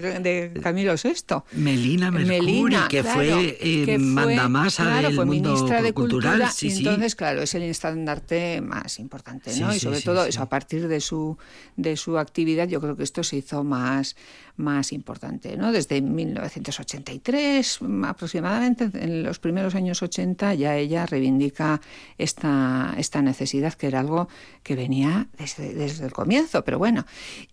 de 0.53 0.61
Camilo 0.63 0.95
VI. 0.95 1.13
Melina 1.53 2.11
Mercuri, 2.11 2.39
Melina, 2.41 2.87
que 2.89 3.01
claro, 3.01 3.19
fue 3.19 3.59
eh, 3.61 3.85
que 3.87 3.97
fue- 3.97 3.99
mandamasa 3.99 4.83
claro, 4.85 5.07
del 5.09 5.17
fue 5.17 5.25
mundo 5.25 5.55
de 5.67 5.93
cultural. 5.93 6.33
Cultura, 6.35 6.51
sí, 6.53 6.67
y 6.67 6.71
sí. 6.71 6.79
entonces, 6.79 7.17
claro, 7.17 7.41
es 7.43 7.55
el 7.55 7.63
estandarte 7.63 8.61
más 8.61 8.99
importante, 8.99 9.51
¿no? 9.59 9.71
Sí, 9.71 9.79
y 9.79 9.81
sobre 9.81 10.01
todo 10.03 10.27
eso, 10.27 10.43
a 10.43 10.49
partir 10.49 10.89
de 10.89 11.01
su, 11.01 11.39
de 11.77 11.97
su 11.97 12.19
actividad, 12.19 12.69
yo 12.69 12.81
creo 12.81 12.97
que 12.97 13.03
esto 13.03 13.25
se 13.25 13.37
hizo 13.39 13.65
más, 13.65 14.15
más 14.57 14.93
importante, 14.93 15.57
¿no? 15.57 15.73
Desde 15.73 16.01
1983 16.01 17.83
mm, 17.83 18.05
aproximadamente, 18.05 18.91
en 18.95 19.23
los 19.23 19.39
primeros 19.39 19.75
años 19.75 20.03
80, 20.03 20.55
ya 20.55 20.77
ella 20.77 21.07
reivindica 21.07 21.81
esta, 22.19 22.95
esta 22.97 23.23
necesidad, 23.23 23.75
que 23.75 23.87
era 23.87 24.01
algo 24.01 24.29
que 24.63 24.77
venía 24.77 25.29
desde, 25.39 25.75
desde 25.75 26.07
el 26.07 26.13
comienzo, 26.13 26.65
pero 26.65 26.79
bueno. 26.79 27.07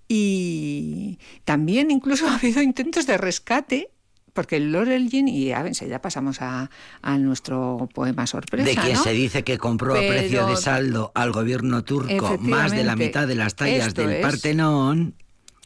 Y 0.07 1.19
también 1.43 1.91
incluso 1.91 2.27
ha 2.29 2.35
habido 2.35 2.61
intentos 2.61 3.07
de 3.07 3.17
rescate 3.17 3.89
porque 4.37 4.57
el 4.57 4.71
Lord 4.71 4.89
Elgin, 4.89 5.27
y 5.27 5.45
ya, 5.45 5.67
ya 5.67 5.99
pasamos 5.99 6.43
a, 6.43 6.69
a 7.01 7.17
nuestro 7.17 7.89
poema 7.91 8.27
sorpresa. 8.27 8.69
De 8.69 8.75
quien 8.75 8.93
¿no? 8.93 9.03
se 9.03 9.11
dice 9.11 9.43
que 9.43 9.57
compró 9.57 9.95
a 9.95 9.97
precio 9.97 10.45
de 10.45 10.55
saldo 10.57 11.11
al 11.15 11.31
gobierno 11.31 11.83
turco 11.83 12.37
más 12.39 12.71
de 12.71 12.83
la 12.83 12.95
mitad 12.95 13.27
de 13.27 13.33
las 13.33 13.55
tallas 13.55 13.95
del 13.95 14.11
es. 14.11 14.21
Partenón. 14.21 15.15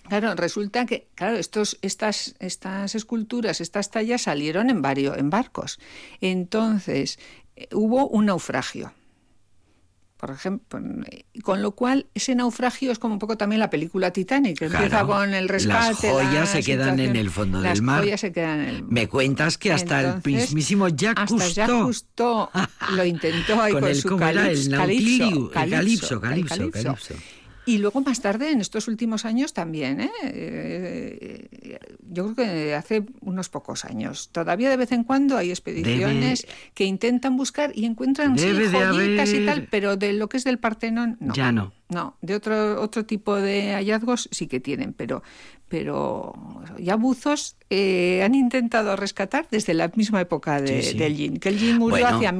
Claro, 0.07 0.35
resulta 0.35 0.85
que, 0.85 1.07
claro, 1.15 1.37
estos, 1.37 1.77
estas, 1.81 2.35
estas 2.39 2.95
esculturas, 2.95 3.61
estas 3.61 3.89
tallas 3.91 4.23
salieron 4.23 4.69
en 4.69 4.81
varios, 4.81 5.17
en 5.17 5.29
barcos. 5.29 5.79
Entonces, 6.19 7.17
eh, 7.55 7.67
hubo 7.73 8.07
un 8.07 8.25
naufragio. 8.25 8.93
Por 10.17 10.29
ejemplo, 10.29 10.79
eh, 11.09 11.23
con 11.41 11.63
lo 11.63 11.71
cual 11.71 12.05
ese 12.13 12.35
naufragio 12.35 12.91
es 12.91 12.99
como 12.99 13.15
un 13.15 13.19
poco 13.19 13.37
también 13.37 13.59
la 13.59 13.71
película 13.71 14.11
Titanic, 14.13 14.59
que 14.59 14.65
empieza 14.65 14.87
Claro, 14.89 15.07
con 15.07 15.33
el 15.33 15.47
las 15.47 15.51
rescate. 15.63 16.11
joyas 16.11 16.33
la 16.33 16.45
se 16.45 16.63
quedan 16.63 16.99
en 16.99 17.15
el 17.15 17.31
fondo 17.31 17.57
del 17.59 17.69
Las 17.69 17.81
mar. 17.81 18.01
joyas 18.03 18.21
se 18.21 18.31
quedan 18.31 18.59
en 18.59 18.69
el 18.69 18.83
Me 18.83 19.07
cuentas 19.07 19.57
que 19.57 19.71
hasta 19.71 19.99
el 20.01 20.05
Entonces, 20.07 20.33
mismísimo 20.33 20.89
Jacques 20.89 21.23
hasta 21.23 21.35
Cousteau 21.35 21.55
Jacques 21.67 21.83
Cousteau 21.83 22.49
lo 22.95 23.03
intentó 23.05 23.59
ahí 23.61 23.71
Con 23.73 23.81
con, 23.81 23.89
el- 23.89 23.95
su 24.01 24.09
¿cómo 24.09 24.27
era? 24.27 24.47
El 24.51 24.69
calipso, 24.69 25.23
el 25.23 25.49
calipso, 25.49 25.51
calipso, 25.51 26.15
el 26.15 26.21
calipso, 26.21 26.71
calipso. 26.71 27.15
Y 27.65 27.77
luego 27.77 28.01
más 28.01 28.21
tarde, 28.21 28.51
en 28.51 28.59
estos 28.59 28.87
últimos 28.87 29.25
años 29.25 29.53
también, 29.53 30.01
¿eh? 30.01 30.11
Eh, 30.23 31.79
yo 32.09 32.33
creo 32.33 32.35
que 32.35 32.75
hace 32.75 33.05
unos 33.21 33.49
pocos 33.49 33.85
años, 33.85 34.29
todavía 34.31 34.69
de 34.69 34.77
vez 34.77 34.91
en 34.91 35.03
cuando 35.03 35.37
hay 35.37 35.51
expediciones 35.51 36.47
que 36.73 36.85
intentan 36.85 37.37
buscar 37.37 37.71
y 37.75 37.85
encuentran 37.85 38.37
sí, 38.37 38.47
joyitas 38.47 39.33
y 39.33 39.45
tal, 39.45 39.67
pero 39.69 39.95
de 39.95 40.13
lo 40.13 40.27
que 40.27 40.37
es 40.37 40.43
del 40.43 40.57
Partenón, 40.57 41.17
no. 41.19 41.33
Ya 41.33 41.51
no. 41.51 41.71
No, 41.89 42.15
de 42.21 42.35
otro, 42.35 42.81
otro 42.81 43.05
tipo 43.05 43.35
de 43.35 43.73
hallazgos 43.73 44.29
sí 44.31 44.47
que 44.47 44.61
tienen, 44.61 44.93
pero, 44.93 45.23
pero 45.71 46.33
ya 46.77 46.97
buzos 46.97 47.55
eh, 47.69 48.21
han 48.25 48.35
intentado 48.35 48.97
rescatar 48.97 49.47
desde 49.49 49.73
la 49.73 49.89
misma 49.95 50.19
época 50.19 50.59
de, 50.59 50.83
Sí, 50.83 50.91
sí. 50.91 50.97
del 50.97 51.15
Yin, 51.15 51.37
que 51.39 51.47
el 51.47 51.57
Yin 51.57 51.77
murió 51.77 52.03
Bueno, 52.05 52.17
hacia 52.17 52.31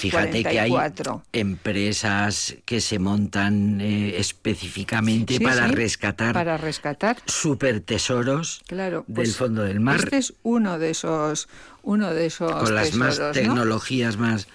Fíjate 0.00 0.42
que 0.44 0.60
hay 0.60 0.70
1844. 0.70 1.22
empresas 1.32 2.56
que 2.64 2.80
se 2.80 3.00
montan 3.00 3.80
eh, 3.80 4.14
específicamente 4.18 5.34
Sí, 5.38 5.44
para 5.44 5.66
rescatar 5.66 6.32
Para 6.32 6.56
rescatar, 6.56 7.16
super 7.26 7.80
tesoros 7.80 8.62
claro. 8.68 9.04
del 9.08 9.14
pues 9.16 9.36
fondo 9.36 9.62
del 9.62 9.80
mar 9.80 9.96
Este 10.04 10.18
es 10.18 10.34
uno 10.44 10.78
de 10.78 10.90
esos, 10.90 11.48
uno 11.82 12.14
de 12.14 12.26
esos 12.26 12.52
con 12.52 12.74
las 12.76 12.94
más 12.94 13.20
tecnologías 13.32 14.16
más 14.16 14.46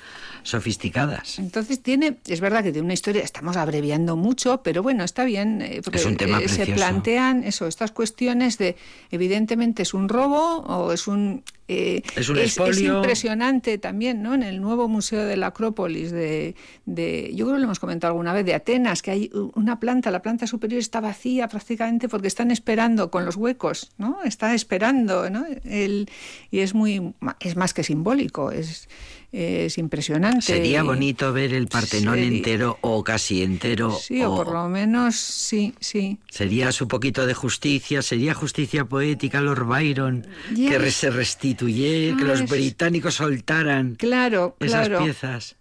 sofisticadas. 0.44 1.40
Entonces 1.40 1.82
tiene, 1.82 2.18
es 2.28 2.42
verdad 2.42 2.64
que 2.64 2.72
tiene 2.72 2.86
una 2.86 2.94
historia, 2.94 3.24
estamos 3.24 3.58
abreviando 3.58 4.16
mucho, 4.16 4.62
pero 4.64 4.84
bueno, 4.84 5.04
está 5.04 5.24
bien, 5.24 5.62
eh, 5.62 5.82
porque 5.84 6.00
Es 6.00 6.06
un 6.06 6.18
tema 6.18 6.40
eh, 6.42 6.48
se 6.48 6.66
plantean 6.66 7.44
eso, 7.44 7.68
estas 7.68 7.92
cuestiones 7.92 8.58
de, 8.58 8.76
evidentemente 9.12 9.84
es 9.84 9.94
un 9.94 10.10
robo 10.10 10.58
o 10.60 10.92
es 10.92 11.08
un... 11.08 11.44
eh, 11.68 12.02
Es 12.16 12.28
un 12.30 12.38
es, 12.38 12.58
expolio. 12.58 12.98
impresionante 12.98 13.78
también, 13.78 14.22
¿no? 14.22 14.34
En 14.34 14.44
el 14.44 14.60
nuevo 14.62 14.88
museo 14.88 15.26
de 15.26 15.38
la 15.38 15.48
Acrópolis 15.48 16.12
de, 16.12 16.56
de, 16.86 17.32
yo 17.34 17.46
creo 17.46 17.56
que 17.56 17.60
lo 17.62 17.66
hemos 17.66 17.80
comentado 17.80 18.12
alguna 18.12 18.34
vez, 18.34 18.46
de 18.46 18.54
Atenas, 18.54 19.02
que 19.02 19.12
hay 19.12 19.32
una 19.56 19.80
planta, 19.80 20.12
la 20.12 20.22
planta 20.22 20.48
superior 20.48 20.80
está 20.80 21.00
vacía 21.00 21.48
prácticamente 21.48 22.10
porque 22.10 22.28
están 22.28 22.52
esperando 22.52 23.10
con 23.12 23.26
los 23.26 23.36
huecos, 23.36 23.92
¿no? 23.98 24.24
Está 24.24 24.54
esperando, 24.54 25.30
¿no? 25.30 25.46
El, 25.64 26.10
y 26.50 26.60
es 26.60 26.74
muy, 26.74 27.14
es 27.40 27.56
más 27.56 27.74
que 27.74 27.84
simbólico, 27.84 28.52
es, 28.52 28.90
es 29.32 29.78
impresionante. 29.78 30.42
Sería 30.42 30.84
bonito 30.84 31.32
ver 31.32 31.54
el 31.54 31.68
Partenón 31.68 32.16
Sería- 32.16 32.38
entero 32.38 32.78
o 32.82 33.02
casi 33.04 33.44
entero. 33.44 33.92
Sí, 33.98 34.22
o, 34.24 34.36
por 34.36 34.52
lo 34.52 34.68
menos 34.68 35.16
sí, 35.16 35.74
sí. 35.80 36.18
Sería 36.30 36.72
su 36.74 36.88
poquito 36.90 37.26
de 37.26 37.34
justicia, 37.34 38.02
sería 38.02 38.34
justicia 38.34 38.84
poética 38.86 39.40
Lord 39.40 39.66
Byron, 39.66 40.28
Ya. 40.54 40.72
que 40.78 40.92
se 40.92 41.10
restituye, 41.12 41.51
que 41.56 42.24
Ah, 42.24 42.28
los 42.28 42.42
es- 42.42 42.50
británicos 42.50 43.16
soltaran 43.16 43.96
Claro, 43.96 44.56
esas 44.60 44.88
claro. 44.88 45.04
piezas 45.04 45.56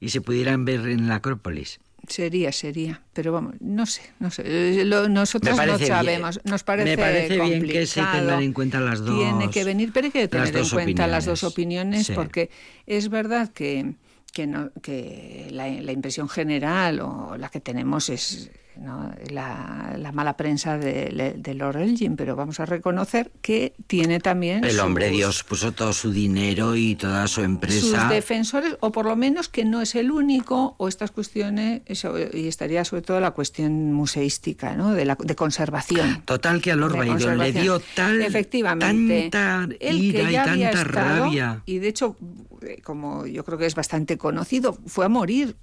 y 0.00 0.08
se 0.10 0.20
pudieran 0.20 0.64
ver 0.64 0.80
en 0.88 1.08
la 1.08 1.16
Acrópolis. 1.16 1.80
Sería, 2.06 2.52
sería. 2.52 3.02
Pero 3.12 3.32
vamos, 3.32 3.54
no 3.60 3.84
sé, 3.84 4.00
no 4.18 4.30
sé. 4.30 4.42
Eh, 4.46 4.84
lo- 4.84 5.08
nosotros 5.08 5.56
no 5.56 5.76
bien. 5.76 5.88
sabemos. 5.88 6.40
Nos 6.44 6.62
parece 6.64 6.90
Me 6.90 6.96
parece 6.96 7.34
bien 7.40 7.66
que 7.66 7.86
se 7.86 8.00
complicado. 8.00 8.26
tengan 8.28 8.42
en 8.42 8.52
cuenta 8.54 8.80
las 8.80 9.00
dos- 9.00 9.18
Tiene 9.18 9.50
que 9.50 9.64
venir, 9.64 9.90
pero 9.92 10.06
hay 10.06 10.12
que 10.12 10.28
tener 10.28 10.56
en 10.56 10.68
cuenta 10.70 11.06
las 11.06 11.26
dos 11.26 11.42
opiniones. 11.44 12.02
opiniones, 12.02 12.06
Sí. 12.06 12.12
porque 12.14 12.50
es 12.86 13.10
verdad 13.10 13.50
que, 13.52 13.94
que, 14.32 14.46
no- 14.46 14.70
que 14.80 15.48
la, 15.50 15.68
la 15.68 15.92
impresión 15.92 16.28
general 16.30 17.00
o 17.00 17.36
la 17.36 17.50
que 17.50 17.60
tenemos 17.60 18.08
es 18.08 18.50
¿no? 18.78 19.12
la, 19.30 19.96
la 19.98 20.12
mala 20.12 20.36
prensa 20.36 20.78
de, 20.78 21.34
de 21.36 21.54
Lord 21.54 21.76
Elgin, 21.78 22.16
pero 22.16 22.36
vamos 22.36 22.60
a 22.60 22.66
reconocer 22.66 23.30
que 23.42 23.74
tiene 23.86 24.20
también 24.20 24.64
El 24.64 24.78
hombre 24.80 25.08
sus- 25.08 25.16
Dios 25.16 25.44
puso 25.44 25.72
todo 25.72 25.92
su 25.92 26.12
dinero 26.12 26.76
y 26.76 26.94
toda 26.94 27.26
su 27.28 27.42
empresa. 27.42 27.80
sus 28.02 28.08
defensores, 28.08 28.76
o 28.80 28.92
por 28.92 29.06
lo 29.06 29.16
menos 29.16 29.48
que 29.48 29.64
no 29.64 29.80
es 29.82 29.94
el 29.94 30.10
único, 30.10 30.74
o 30.78 30.88
estas 30.88 31.10
cuestiones, 31.10 31.82
eso, 31.86 32.14
y 32.18 32.46
estaría 32.48 32.84
sobre 32.84 33.02
todo 33.02 33.20
la 33.20 33.32
cuestión 33.32 33.92
museística, 33.92 34.74
¿no? 34.76 34.92
de, 34.94 35.04
la, 35.04 35.16
de 35.20 35.34
conservación. 35.34 36.22
Total 36.24 36.60
que 36.62 36.72
a 36.72 36.76
Lord 36.76 36.96
Byron 36.96 37.38
le 37.38 37.52
dio 37.52 37.80
tal, 37.94 38.22
Efectivamente, 38.22 39.28
tanta 39.30 39.74
ira 39.80 40.30
y 40.30 40.34
tanta 40.34 40.70
estado, 40.82 41.24
rabia. 41.24 41.62
Y 41.66 41.78
de 41.78 41.88
hecho, 41.88 42.16
eh, 42.62 42.80
como 42.82 43.26
yo 43.26 43.44
creo 43.44 43.58
que 43.58 43.66
es 43.66 43.74
bastante 43.74 44.16
conocido, 44.18 44.78
fue 44.86 45.04
a 45.04 45.08
morir 45.08 45.56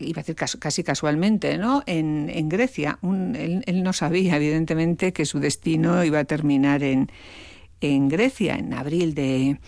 iba 0.00 0.20
a 0.20 0.22
decir 0.22 0.34
cas- 0.36 0.56
casi 0.56 0.82
casualmente, 0.82 1.56
¿no? 1.58 1.82
En, 1.86 2.30
en 2.32 2.48
Grecia. 2.48 2.98
Un- 3.02 3.36
él, 3.36 3.62
él 3.66 3.82
no 3.82 3.92
sabía, 3.92 4.36
evidentemente, 4.36 5.12
que 5.12 5.24
su 5.26 5.38
destino 5.40 6.04
iba 6.04 6.18
a 6.20 6.24
terminar 6.24 6.82
en, 6.82 7.10
en 7.80 8.08
Grecia, 8.08 8.56
en 8.56 8.74
abril 8.74 9.14
de, 9.14 9.58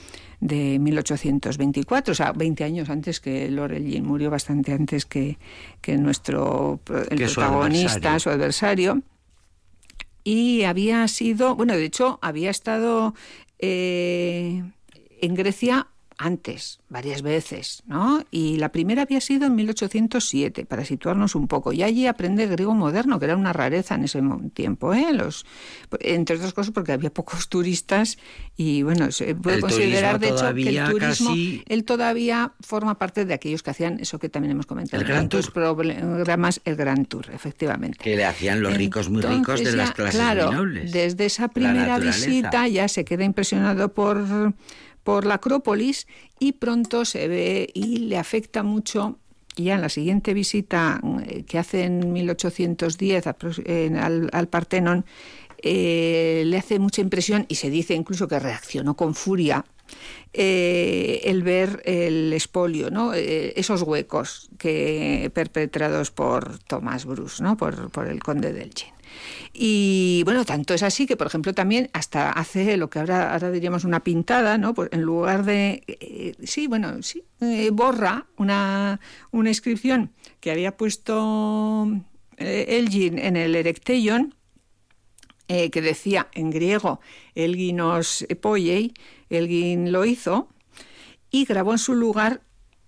de 0.40 0.78
1824, 0.78 2.12
o 2.12 2.14
sea, 2.14 2.32
20 2.32 2.64
años 2.64 2.90
antes 2.90 3.20
que 3.20 3.46
Elgin 3.46 4.04
murió, 4.04 4.30
bastante 4.30 4.72
antes 4.72 5.06
que, 5.06 5.38
que 5.80 5.96
nuestro 5.96 6.80
el 7.10 7.18
Que 7.18 7.28
su 7.28 7.36
protagonista, 7.36 7.92
adversario. 7.92 8.20
su 8.20 8.30
adversario. 8.30 9.02
Y 10.24 10.62
había 10.64 11.06
sido, 11.08 11.56
bueno, 11.56 11.74
de 11.76 11.84
hecho, 11.84 12.18
había 12.22 12.50
estado 12.50 13.14
eh, 13.58 14.62
en 15.20 15.34
Grecia 15.34 15.88
antes, 16.18 16.80
varias 16.88 17.22
veces, 17.22 17.82
¿no? 17.86 18.22
Y 18.30 18.56
la 18.58 18.70
primera 18.70 19.02
había 19.02 19.20
sido 19.20 19.46
en 19.46 19.54
1807, 19.54 20.66
para 20.66 20.84
situarnos 20.84 21.34
un 21.34 21.48
poco. 21.48 21.72
Y 21.72 21.82
allí 21.82 22.06
aprende 22.06 22.46
griego 22.46 22.74
moderno, 22.74 23.18
que 23.18 23.24
era 23.26 23.36
una 23.36 23.52
rareza 23.52 23.94
en 23.94 24.04
ese 24.04 24.22
tiempo, 24.54 24.94
¿eh? 24.94 25.12
Los, 25.12 25.44
entre 26.00 26.36
otras 26.36 26.52
cosas 26.52 26.72
porque 26.72 26.92
había 26.92 27.10
pocos 27.10 27.48
turistas 27.48 28.18
y, 28.56 28.82
bueno, 28.82 29.10
se 29.10 29.34
puede 29.34 29.56
El 29.56 29.62
considerar, 29.62 30.18
de 30.20 30.28
hecho, 30.28 30.54
que 30.54 30.68
el 30.68 30.84
turismo, 30.90 31.30
casi- 31.30 31.62
él 31.68 31.84
todavía 31.84 32.52
forma 32.60 32.98
parte 32.98 33.24
de 33.24 33.34
aquellos 33.34 33.62
que 33.62 33.70
hacían 33.70 33.98
eso 34.00 34.18
que 34.18 34.28
también 34.28 34.52
hemos 34.52 34.66
comentado 34.66 35.02
El 35.02 35.08
Gran 35.08 35.28
Tour. 35.28 35.52
programas, 35.52 36.60
el 36.64 36.76
Gran 36.76 37.04
Tour, 37.06 37.30
efectivamente. 37.32 37.98
Que 38.02 38.16
le 38.16 38.24
hacían 38.24 38.62
los 38.62 38.76
ricos 38.76 39.08
muy 39.08 39.22
ricos 39.22 39.62
de 39.62 39.72
las 39.72 39.92
clases 39.92 40.20
claro, 40.20 40.52
nobles. 40.52 40.92
Desde 40.92 41.24
esa 41.26 41.48
primera 41.48 41.98
visita 41.98 42.68
ya 42.68 42.88
se 42.88 43.04
queda 43.04 43.24
impresionado 43.24 43.92
por, 43.92 44.54
por 45.04 45.26
la 45.26 45.34
Acrópolis 45.34 46.06
y 46.38 46.52
pronto 46.52 47.04
se 47.04 47.28
ve 47.28 47.70
y 47.74 47.98
le 47.98 48.18
afecta 48.18 48.62
mucho. 48.62 49.18
Ya 49.56 49.74
en 49.74 49.82
la 49.82 49.88
siguiente 49.90 50.32
visita 50.32 51.00
eh, 51.26 51.44
que 51.44 51.58
hace 51.58 51.84
en 51.84 52.12
1810 52.12 53.26
apro- 53.26 53.62
en- 53.66 53.96
al, 53.96 54.30
al 54.32 54.48
Partenón, 54.48 55.04
eh, 55.62 56.42
le 56.46 56.56
hace 56.56 56.78
mucha 56.78 57.02
impresión 57.02 57.44
y 57.48 57.56
se 57.56 57.68
dice 57.70 57.94
incluso 57.94 58.26
que 58.28 58.38
reaccionó 58.38 58.94
con 58.96 59.14
furia 59.14 59.64
eh, 60.32 61.20
el 61.24 61.42
ver 61.42 61.82
el. 61.84 62.32
Eh, 63.14 63.52
esos 63.56 63.82
huecos 63.82 64.48
que 64.58 65.30
perpetrados 65.34 66.10
por 66.10 66.58
Tomás 66.60 67.04
Bruce, 67.04 67.42
¿no? 67.42 67.56
por, 67.56 67.90
por 67.90 68.06
el 68.08 68.22
conde 68.22 68.52
del 68.52 68.68
Elgin. 68.68 68.88
Y 69.52 70.22
bueno, 70.24 70.44
tanto 70.44 70.74
es 70.74 70.82
así 70.82 71.06
que, 71.06 71.16
por 71.16 71.26
ejemplo, 71.26 71.54
también 71.54 71.90
hasta 71.92 72.30
hace 72.30 72.76
lo 72.76 72.90
que 72.90 73.00
ahora, 73.00 73.38
diríamos 73.50 73.84
una 73.84 74.02
pintada, 74.02 74.58
¿no? 74.58 74.74
Pues 74.74 74.88
en 74.92 75.02
lugar 75.02 75.44
de, 75.44 75.82
eh, 75.86 76.34
sí, 76.44 76.66
bueno, 76.66 77.02
sí, 77.02 77.24
eh, 77.40 77.70
borra 77.70 78.26
una, 78.36 79.00
una 79.30 79.50
inscripción 79.50 80.12
que 80.40 80.50
había 80.50 80.76
puesto 80.76 81.88
eh, 82.38 82.66
Elgin 82.68 83.18
en 83.18 83.36
el 83.36 83.54
Erecteion, 83.54 84.34
que 85.48 85.82
decía 85.82 86.28
en 86.32 86.48
griego 86.48 87.00
Elginos 87.34 88.24
Epoiei, 88.30 88.94
Elgin 89.28 89.92
lo 89.92 90.06
hizo, 90.06 90.48
y 91.30 91.44
grabó 91.44 91.72
en 91.72 91.78
su 91.78 91.94
lugar 91.94 92.40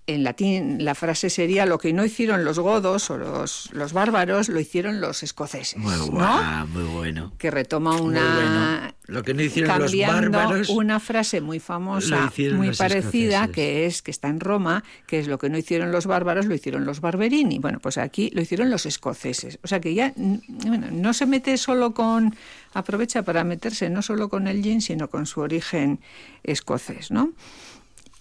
en 0.07 0.23
latín 0.23 0.85
la 0.85 0.95
frase 0.95 1.31
sería 1.31 1.65
lo 1.65 1.79
que 1.79 1.93
no 1.93 2.05
hicieron 2.05 2.45
los 2.45 2.59
godos 2.59 3.11
o 3.11 3.17
los, 3.17 3.71
los 3.73 3.93
bárbaros 3.95 4.51
lo 4.51 4.61
hicieron 4.61 5.01
los 5.01 5.23
escoceses. 5.23 5.79
Muy, 5.79 5.95
¿no? 5.95 6.07
guau, 6.09 6.67
muy 6.67 6.83
bueno. 6.83 7.33
Que 7.39 7.51
retoma 7.51 7.97
una 7.97 8.35
bueno. 8.35 8.95
Lo 9.07 9.23
que 9.23 9.33
no 9.33 9.43
hicieron 9.43 9.79
los 9.79 9.91
cambiando 9.91 10.39
bárbaros. 10.39 10.69
una 10.69 11.01
frase 11.01 11.41
muy 11.41 11.59
famosa, 11.59 12.31
muy 12.53 12.69
los 12.69 12.79
parecida, 12.79 13.45
escoceses. 13.45 13.55
que 13.55 13.87
es 13.87 14.03
que 14.03 14.11
está 14.11 14.29
en 14.29 14.41
Roma, 14.41 14.85
que 15.07 15.19
es 15.19 15.29
lo 15.29 15.39
que 15.39 15.49
no 15.49 15.57
hicieron 15.57 15.91
los 15.91 16.07
bárbaros, 16.07 16.47
lo 16.47 16.55
hicieron 16.55 16.85
los 16.85 17.01
barberini. 17.01 17.59
Bueno, 17.59 17.81
pues 17.81 17.97
aquí 17.97 18.31
lo 18.35 18.43
hicieron 18.43 18.71
los 18.71 18.85
escoceses. 18.87 19.59
O 19.63 19.69
sea 19.69 19.81
que 19.81 19.95
ya 19.95 20.13
bueno, 20.17 20.89
no 20.91 21.15
se 21.15 21.25
mete 21.27 21.57
solo 21.57 21.95
con 21.95 22.35
aprovecha 22.75 23.23
para 23.23 23.45
meterse 23.45 23.89
no 23.89 24.03
solo 24.03 24.29
con 24.29 24.49
el 24.49 24.63
jean, 24.63 24.81
sino 24.81 25.09
con 25.09 25.25
su 25.27 25.41
origen 25.41 26.01
escocés, 26.43 27.11
¿no? 27.11 27.33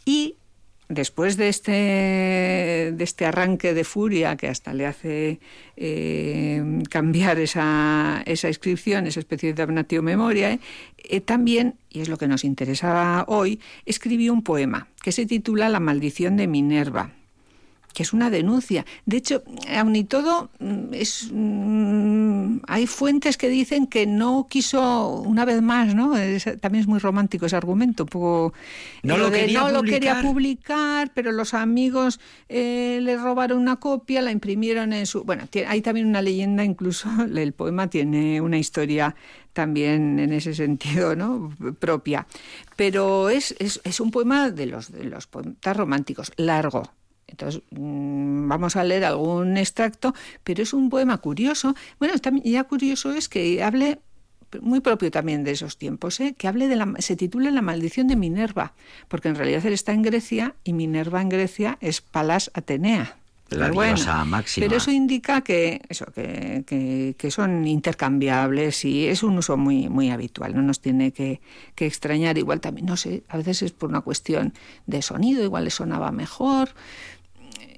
Y 0.05 0.35
después 0.93 1.37
de 1.37 1.49
este, 1.49 1.71
de 2.93 3.03
este 3.03 3.25
arranque 3.25 3.73
de 3.73 3.83
furia 3.83 4.35
que 4.35 4.47
hasta 4.47 4.73
le 4.73 4.85
hace 4.85 5.39
eh, 5.77 6.81
cambiar 6.89 7.39
esa, 7.39 8.21
esa 8.25 8.47
inscripción, 8.47 9.07
esa 9.07 9.19
especie 9.19 9.53
de 9.53 9.65
damnatio 9.65 10.01
memoriae, 10.01 10.59
eh, 10.97 11.21
también, 11.21 11.75
y 11.89 12.01
es 12.01 12.09
lo 12.09 12.17
que 12.17 12.27
nos 12.27 12.43
interesaba 12.43 13.25
hoy, 13.27 13.59
escribió 13.85 14.33
un 14.33 14.43
poema 14.43 14.87
que 15.01 15.11
se 15.11 15.25
titula 15.25 15.69
La 15.69 15.79
maldición 15.79 16.37
de 16.37 16.47
Minerva 16.47 17.11
que 17.93 18.03
es 18.03 18.11
una 18.13 18.29
denuncia. 18.29 18.85
De 19.05 19.17
hecho, 19.17 19.43
aun 19.75 19.95
y 19.95 20.03
todo, 20.03 20.49
mm, 20.59 20.93
es, 20.93 21.29
mm, 21.31 22.57
hay 22.67 22.87
fuentes 22.87 23.37
que 23.37 23.49
dicen 23.49 23.87
que 23.87 24.05
no 24.07 24.47
quiso, 24.49 25.21
una 25.21 25.45
vez 25.45 25.61
más, 25.61 25.93
¿no? 25.95 26.17
Es- 26.17 26.43
también 26.59 26.81
es 26.81 26.87
muy 26.87 26.99
romántico 26.99 27.45
ese 27.45 27.55
argumento, 27.55 28.03
un 28.03 28.09
poco... 28.09 28.53
No 29.03 29.17
lo 29.17 29.29
de 29.29 29.39
quería 29.41 29.59
no 29.61 29.69
lo 29.69 29.79
publicar. 29.79 29.99
quería 29.99 30.21
publicar, 30.21 31.11
pero 31.13 31.31
los 31.31 31.53
amigos 31.53 32.19
eh, 32.49 32.99
le 33.01 33.17
robaron 33.17 33.59
una 33.59 33.77
copia, 33.77 34.21
la 34.21 34.31
imprimieron 34.31 34.93
en 34.93 35.05
su... 35.05 35.23
Bueno, 35.23 35.43
tie- 35.51 35.65
hay 35.67 35.81
también 35.81 36.07
una 36.07 36.21
leyenda, 36.21 36.63
incluso 36.63 37.09
el 37.35 37.53
poema 37.53 37.89
tiene 37.89 38.41
una 38.41 38.57
historia 38.57 39.15
también 39.53 40.17
en 40.19 40.33
ese 40.33 40.55
sentido, 40.55 41.15
¿no? 41.15 41.53
propia. 41.79 42.25
Pero 42.75 43.29
es, 43.29 43.55
es, 43.59 43.79
es 43.83 43.99
un 43.99 44.09
poema 44.09 44.49
de 44.49 44.65
los, 44.65 44.91
de 44.91 45.03
los 45.03 45.27
poetas 45.27 45.77
románticos, 45.77 46.31
largo, 46.37 46.89
entonces, 47.33 47.61
mm, 47.71 48.47
vamos 48.47 48.75
a 48.75 48.83
leer 48.83 49.03
algún 49.05 49.57
extracto, 49.57 50.13
pero 50.43 50.61
es 50.61 50.71
un 50.73 50.89
poema 50.89 51.17
curioso. 51.17 51.75
Bueno, 51.99 52.17
también 52.19 52.45
ya 52.45 52.63
curioso 52.63 53.11
es 53.11 53.27
que 53.27 53.63
hable 53.63 53.99
muy 54.61 54.81
propio 54.81 55.09
también 55.09 55.43
de 55.43 55.49
esos 55.51 55.77
tiempos, 55.77 56.19
¿eh? 56.19 56.35
que 56.37 56.47
hable 56.47 56.67
de 56.67 56.75
la, 56.75 56.93
se 56.99 57.15
titula 57.15 57.49
La 57.49 57.63
maldición 57.63 58.07
de 58.07 58.15
Minerva, 58.15 58.73
porque 59.07 59.29
en 59.29 59.35
realidad 59.35 59.65
él 59.65 59.73
está 59.73 59.93
en 59.93 60.03
Grecia 60.03 60.53
y 60.63 60.73
Minerva 60.73 61.21
en 61.23 61.29
Grecia 61.29 61.79
es 61.81 62.01
Palas 62.01 62.51
Atenea. 62.53 63.17
La 63.49 63.65
Pero 63.65 63.73
bueno, 63.75 63.97
máxima. 64.25 64.65
Pero 64.65 64.77
eso 64.77 64.89
indica 64.89 65.41
que, 65.41 65.81
eso, 65.89 66.05
que, 66.13 66.63
que- 66.65 67.13
que 67.17 67.29
son 67.31 67.67
intercambiables 67.67 68.83
y 68.85 69.05
es 69.07 69.21
un 69.21 69.37
uso 69.37 69.57
muy, 69.57 69.89
muy 69.89 70.09
habitual. 70.09 70.55
No 70.55 70.61
nos 70.63 70.79
tiene 70.79 71.11
que, 71.11 71.39
que 71.75 71.85
extrañar. 71.85 72.37
Igual 72.37 72.61
también, 72.61 72.87
no 72.87 72.97
sé, 72.97 73.23
a 73.29 73.37
veces 73.37 73.61
es 73.63 73.71
por 73.71 73.89
una 73.89 74.01
cuestión 74.01 74.53
de 74.87 75.01
sonido, 75.03 75.43
igual 75.43 75.65
le 75.65 75.69
sonaba 75.71 76.11
mejor. 76.11 76.69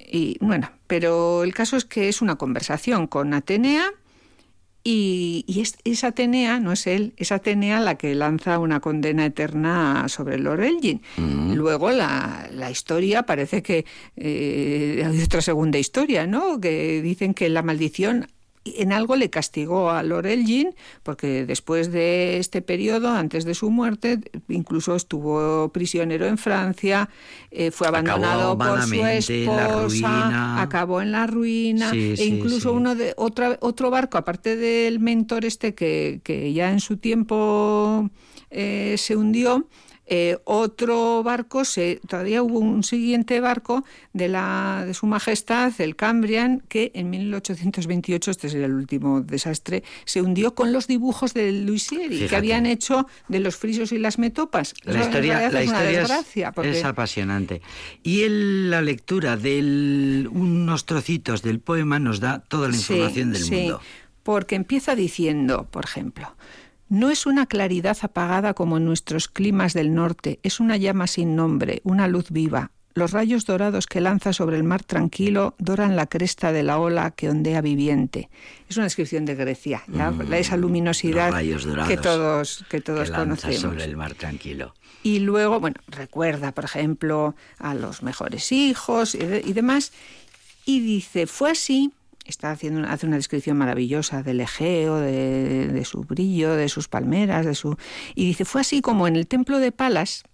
Y 0.08 0.38
bueno, 0.40 0.70
pero 0.86 1.42
el 1.42 1.52
caso 1.52 1.76
es 1.76 1.84
que 1.84 2.08
es 2.08 2.22
una 2.22 2.36
conversación 2.36 3.06
con 3.06 3.34
Atenea 3.34 3.92
y, 4.84 5.44
y 5.48 5.62
es, 5.62 5.78
es 5.82 6.04
Atenea, 6.04 6.60
no 6.60 6.70
es 6.70 6.86
él, 6.86 7.12
es 7.16 7.32
Atenea 7.32 7.80
la 7.80 7.96
que 7.96 8.14
lanza 8.14 8.60
una 8.60 8.78
condena 8.78 9.26
eterna 9.26 10.08
sobre 10.08 10.38
Lord 10.38 10.62
Elgin. 10.62 11.02
Luego 11.16 11.90
la, 11.90 12.48
la 12.52 12.70
historia 12.70 13.24
parece 13.24 13.64
que 13.64 13.84
eh, 14.14 15.02
hay 15.04 15.20
otra 15.22 15.40
segunda 15.40 15.78
historia, 15.78 16.28
¿no? 16.28 16.60
Que 16.60 17.02
dicen 17.02 17.34
que 17.34 17.48
la 17.48 17.62
maldición 17.62 18.28
en 18.76 18.92
algo 18.92 19.16
le 19.16 19.30
castigó 19.30 19.90
a 19.90 20.02
Lord 20.02 20.26
Elgin, 20.26 20.74
porque 21.02 21.46
después 21.46 21.92
de 21.92 22.38
este 22.38 22.62
periodo, 22.62 23.08
antes 23.08 23.44
de 23.44 23.54
su 23.54 23.70
muerte, 23.70 24.20
incluso 24.48 24.96
estuvo 24.96 25.68
prisionero 25.70 26.26
en 26.26 26.38
Francia, 26.38 27.08
eh, 27.50 27.70
fue 27.70 27.88
Acabó 27.88 28.24
abandonado 28.24 28.58
por 28.58 28.82
su 28.82 29.06
esposa, 29.06 30.60
acabó 30.60 31.00
en 31.00 31.12
la 31.12 31.26
ruina, 31.26 31.90
Sí, 31.90 32.12
e 32.12 32.16
sí, 32.16 32.24
incluso 32.24 32.70
sí. 32.70 32.76
uno 32.76 32.94
de 32.94 33.14
otra, 33.16 33.58
otro 33.60 33.90
barco, 33.90 34.18
aparte 34.18 34.56
del 34.56 35.00
mentor 35.00 35.44
este 35.44 35.74
que, 35.74 36.20
que 36.22 36.52
ya 36.52 36.70
en 36.70 36.80
su 36.80 36.96
tiempo 36.96 38.10
eh, 38.50 38.94
se 38.98 39.16
hundió, 39.16 39.66
eh, 40.06 40.38
otro 40.44 41.22
barco, 41.22 41.64
se, 41.64 42.00
todavía 42.08 42.42
hubo 42.42 42.58
un 42.60 42.84
siguiente 42.84 43.40
barco 43.40 43.84
de, 44.12 44.28
la, 44.28 44.84
de 44.86 44.94
su 44.94 45.06
majestad, 45.06 45.72
el 45.80 45.96
Cambrian, 45.96 46.62
que 46.68 46.92
en 46.94 47.10
1828, 47.10 48.30
este 48.30 48.48
sería 48.48 48.66
el 48.66 48.74
último 48.74 49.20
desastre, 49.20 49.82
se 50.04 50.22
hundió 50.22 50.54
con 50.54 50.72
los 50.72 50.86
dibujos 50.86 51.34
de 51.34 51.50
Luisieri, 51.52 52.26
que 52.28 52.36
habían 52.36 52.66
hecho 52.66 53.06
de 53.28 53.40
los 53.40 53.56
frisos 53.56 53.92
y 53.92 53.98
las 53.98 54.18
metopas. 54.18 54.74
La 54.84 54.92
Eso 55.00 55.00
historia, 55.08 55.34
la 55.34 55.46
es 55.46 55.52
una 55.52 55.64
historia 55.64 55.90
es- 55.90 55.96
desgracia, 56.08 56.52
porque- 56.52 56.70
es 56.70 56.84
apasionante. 56.84 57.62
Y 58.02 58.22
el- 58.22 58.70
la 58.70 58.82
lectura 58.82 59.36
de 59.36 60.26
unos 60.30 60.86
trocitos 60.86 61.42
del 61.42 61.60
poema 61.60 61.98
nos 61.98 62.20
da 62.20 62.40
toda 62.40 62.68
la 62.68 62.74
Sí, 62.74 62.92
información 62.92 63.32
del 63.32 63.42
sí, 63.42 63.54
mundo. 63.54 63.80
Porque 64.22 64.54
empieza 64.56 64.94
diciendo, 64.96 65.68
por 65.70 65.84
ejemplo, 65.84 66.34
no 66.88 67.10
es 67.10 67.26
una 67.26 67.46
claridad 67.46 67.96
apagada 68.02 68.54
como 68.54 68.76
en 68.76 68.84
nuestros 68.84 69.28
climas 69.28 69.72
del 69.74 69.94
norte, 69.94 70.38
es 70.42 70.60
una 70.60 70.76
llama 70.76 71.06
sin 71.06 71.34
nombre, 71.36 71.80
una 71.84 72.06
luz 72.08 72.30
viva. 72.30 72.70
Los 72.94 73.10
rayos 73.10 73.44
dorados 73.44 73.86
que 73.86 74.00
lanza 74.00 74.32
sobre 74.32 74.56
el 74.56 74.64
mar 74.64 74.82
tranquilo 74.82 75.54
doran 75.58 75.96
la 75.96 76.06
cresta 76.06 76.50
de 76.50 76.62
la 76.62 76.78
ola 76.78 77.10
que 77.10 77.28
ondea 77.28 77.60
viviente. 77.60 78.30
Es 78.70 78.78
una 78.78 78.84
descripción 78.84 79.26
de 79.26 79.34
Grecia, 79.34 79.82
ya, 79.86 80.14
esa 80.32 80.56
luminosidad 80.56 81.30
Mm, 81.34 81.86
que 81.88 81.96
todos, 81.98 82.64
que 82.70 82.80
todos 82.80 83.10
que 83.10 83.16
conocemos. 83.16 83.58
sobre 83.60 83.84
el 83.84 83.96
mar 83.98 84.14
tranquilo. 84.14 84.74
Y 85.02 85.18
luego, 85.18 85.60
bueno, 85.60 85.76
recuerda, 85.88 86.52
por 86.52 86.64
ejemplo, 86.64 87.34
a 87.58 87.74
los 87.74 88.02
mejores 88.02 88.50
hijos 88.50 89.14
y, 89.14 89.18
de- 89.18 89.42
y 89.44 89.52
demás. 89.52 89.92
Y 90.64 90.80
dice, 90.80 91.26
fue 91.26 91.50
así, 91.50 91.92
está 92.30 92.50
haciendo 92.50 92.88
hace 92.88 93.06
una 93.06 93.16
descripción 93.16 93.56
maravillosa 93.56 94.22
del 94.22 94.40
Egeo, 94.40 94.96
de, 94.96 95.68
de 95.68 95.84
su 95.84 96.02
brillo, 96.02 96.54
de 96.54 96.68
sus 96.68 96.88
palmeras, 96.88 97.46
de 97.46 97.54
su... 97.54 97.76
Y 98.14 98.26
dice, 98.26 98.44
fue 98.44 98.60
así 98.60 98.80
como 98.80 99.08
en 99.08 99.16
el 99.16 99.26
templo 99.26 99.58
de 99.58 99.72
Palas, 99.72 100.24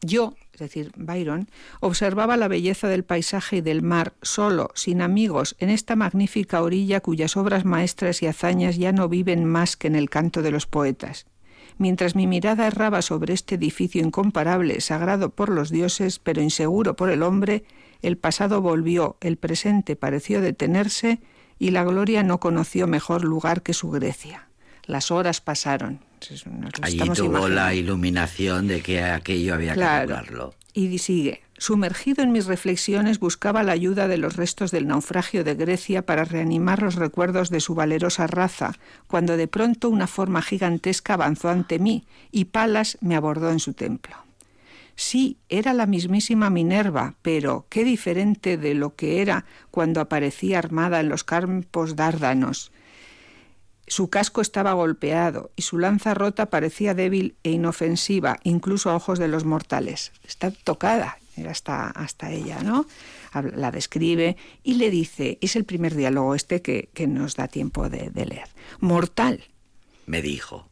yo, 0.00 0.34
es 0.52 0.60
decir, 0.60 0.92
Byron, 0.96 1.48
observaba 1.80 2.36
la 2.36 2.48
belleza 2.48 2.88
del 2.88 3.04
paisaje 3.04 3.56
y 3.56 3.60
del 3.60 3.82
mar 3.82 4.14
solo, 4.22 4.70
sin 4.74 5.02
amigos, 5.02 5.56
en 5.58 5.70
esta 5.70 5.96
magnífica 5.96 6.62
orilla 6.62 7.00
cuyas 7.00 7.36
obras 7.36 7.64
maestras 7.64 8.22
y 8.22 8.26
hazañas 8.26 8.76
ya 8.76 8.92
no 8.92 9.08
viven 9.08 9.44
más 9.44 9.76
que 9.76 9.88
en 9.88 9.96
el 9.96 10.08
canto 10.08 10.42
de 10.42 10.52
los 10.52 10.66
poetas. 10.66 11.26
Mientras 11.78 12.14
mi 12.14 12.26
mirada 12.26 12.66
erraba 12.66 13.02
sobre 13.02 13.34
este 13.34 13.56
edificio 13.56 14.02
incomparable, 14.02 14.80
sagrado 14.80 15.30
por 15.30 15.48
los 15.48 15.70
dioses, 15.70 16.18
pero 16.18 16.42
inseguro 16.42 16.94
por 16.94 17.10
el 17.10 17.22
hombre, 17.22 17.64
el 18.02 18.18
pasado 18.18 18.60
volvió, 18.60 19.16
el 19.20 19.36
presente 19.36 19.96
pareció 19.96 20.40
detenerse 20.40 21.20
y 21.58 21.70
la 21.70 21.84
gloria 21.84 22.22
no 22.22 22.40
conoció 22.40 22.86
mejor 22.86 23.24
lugar 23.24 23.62
que 23.62 23.74
su 23.74 23.90
Grecia. 23.90 24.48
Las 24.84 25.10
horas 25.10 25.40
pasaron. 25.40 26.00
Allí 26.82 26.98
tuvo 27.10 27.48
la 27.48 27.74
iluminación 27.74 28.66
de 28.66 28.80
que 28.80 29.02
aquello 29.02 29.54
había 29.54 29.74
que 29.74 29.84
arreglarlo. 29.84 30.54
Y 30.72 30.98
sigue. 30.98 31.42
Sumergido 31.58 32.22
en 32.22 32.30
mis 32.30 32.46
reflexiones, 32.46 33.18
buscaba 33.18 33.64
la 33.64 33.72
ayuda 33.72 34.06
de 34.06 34.16
los 34.16 34.36
restos 34.36 34.70
del 34.70 34.86
naufragio 34.86 35.42
de 35.42 35.56
Grecia 35.56 36.06
para 36.06 36.24
reanimar 36.24 36.82
los 36.82 36.94
recuerdos 36.94 37.50
de 37.50 37.60
su 37.60 37.74
valerosa 37.74 38.28
raza, 38.28 38.74
cuando 39.08 39.36
de 39.36 39.48
pronto 39.48 39.90
una 39.90 40.06
forma 40.06 40.40
gigantesca 40.40 41.14
avanzó 41.14 41.48
ante 41.48 41.80
mí 41.80 42.04
y 42.30 42.46
Palas 42.46 42.96
me 43.00 43.16
abordó 43.16 43.50
en 43.50 43.58
su 43.58 43.72
templo. 43.72 44.27
Sí, 45.00 45.38
era 45.48 45.74
la 45.74 45.86
mismísima 45.86 46.50
Minerva, 46.50 47.14
pero 47.22 47.66
qué 47.68 47.84
diferente 47.84 48.56
de 48.56 48.74
lo 48.74 48.96
que 48.96 49.22
era 49.22 49.44
cuando 49.70 50.00
aparecía 50.00 50.58
armada 50.58 50.98
en 50.98 51.08
los 51.08 51.22
campos 51.22 51.94
dárdanos. 51.94 52.72
Su 53.86 54.10
casco 54.10 54.40
estaba 54.40 54.72
golpeado 54.72 55.52
y 55.54 55.62
su 55.62 55.78
lanza 55.78 56.14
rota 56.14 56.46
parecía 56.46 56.94
débil 56.94 57.36
e 57.44 57.52
inofensiva, 57.52 58.40
incluso 58.42 58.90
a 58.90 58.96
ojos 58.96 59.20
de 59.20 59.28
los 59.28 59.44
mortales. 59.44 60.10
Está 60.24 60.50
tocada. 60.50 61.18
hasta, 61.46 62.32
ella, 62.32 62.64
¿no? 62.64 62.84
La 63.54 63.70
describe 63.70 64.36
y 64.64 64.74
le 64.74 64.90
dice, 64.90 65.38
es 65.40 65.54
el 65.54 65.64
primer 65.64 65.94
diálogo 65.94 66.34
este 66.34 66.60
que, 66.60 67.06
nos 67.06 67.36
da 67.36 67.46
tiempo 67.46 67.88
de 67.88 68.26
leer. 68.26 68.48
Mortal, 68.80 69.44
Me 70.06 70.22
dijo. 70.22 70.67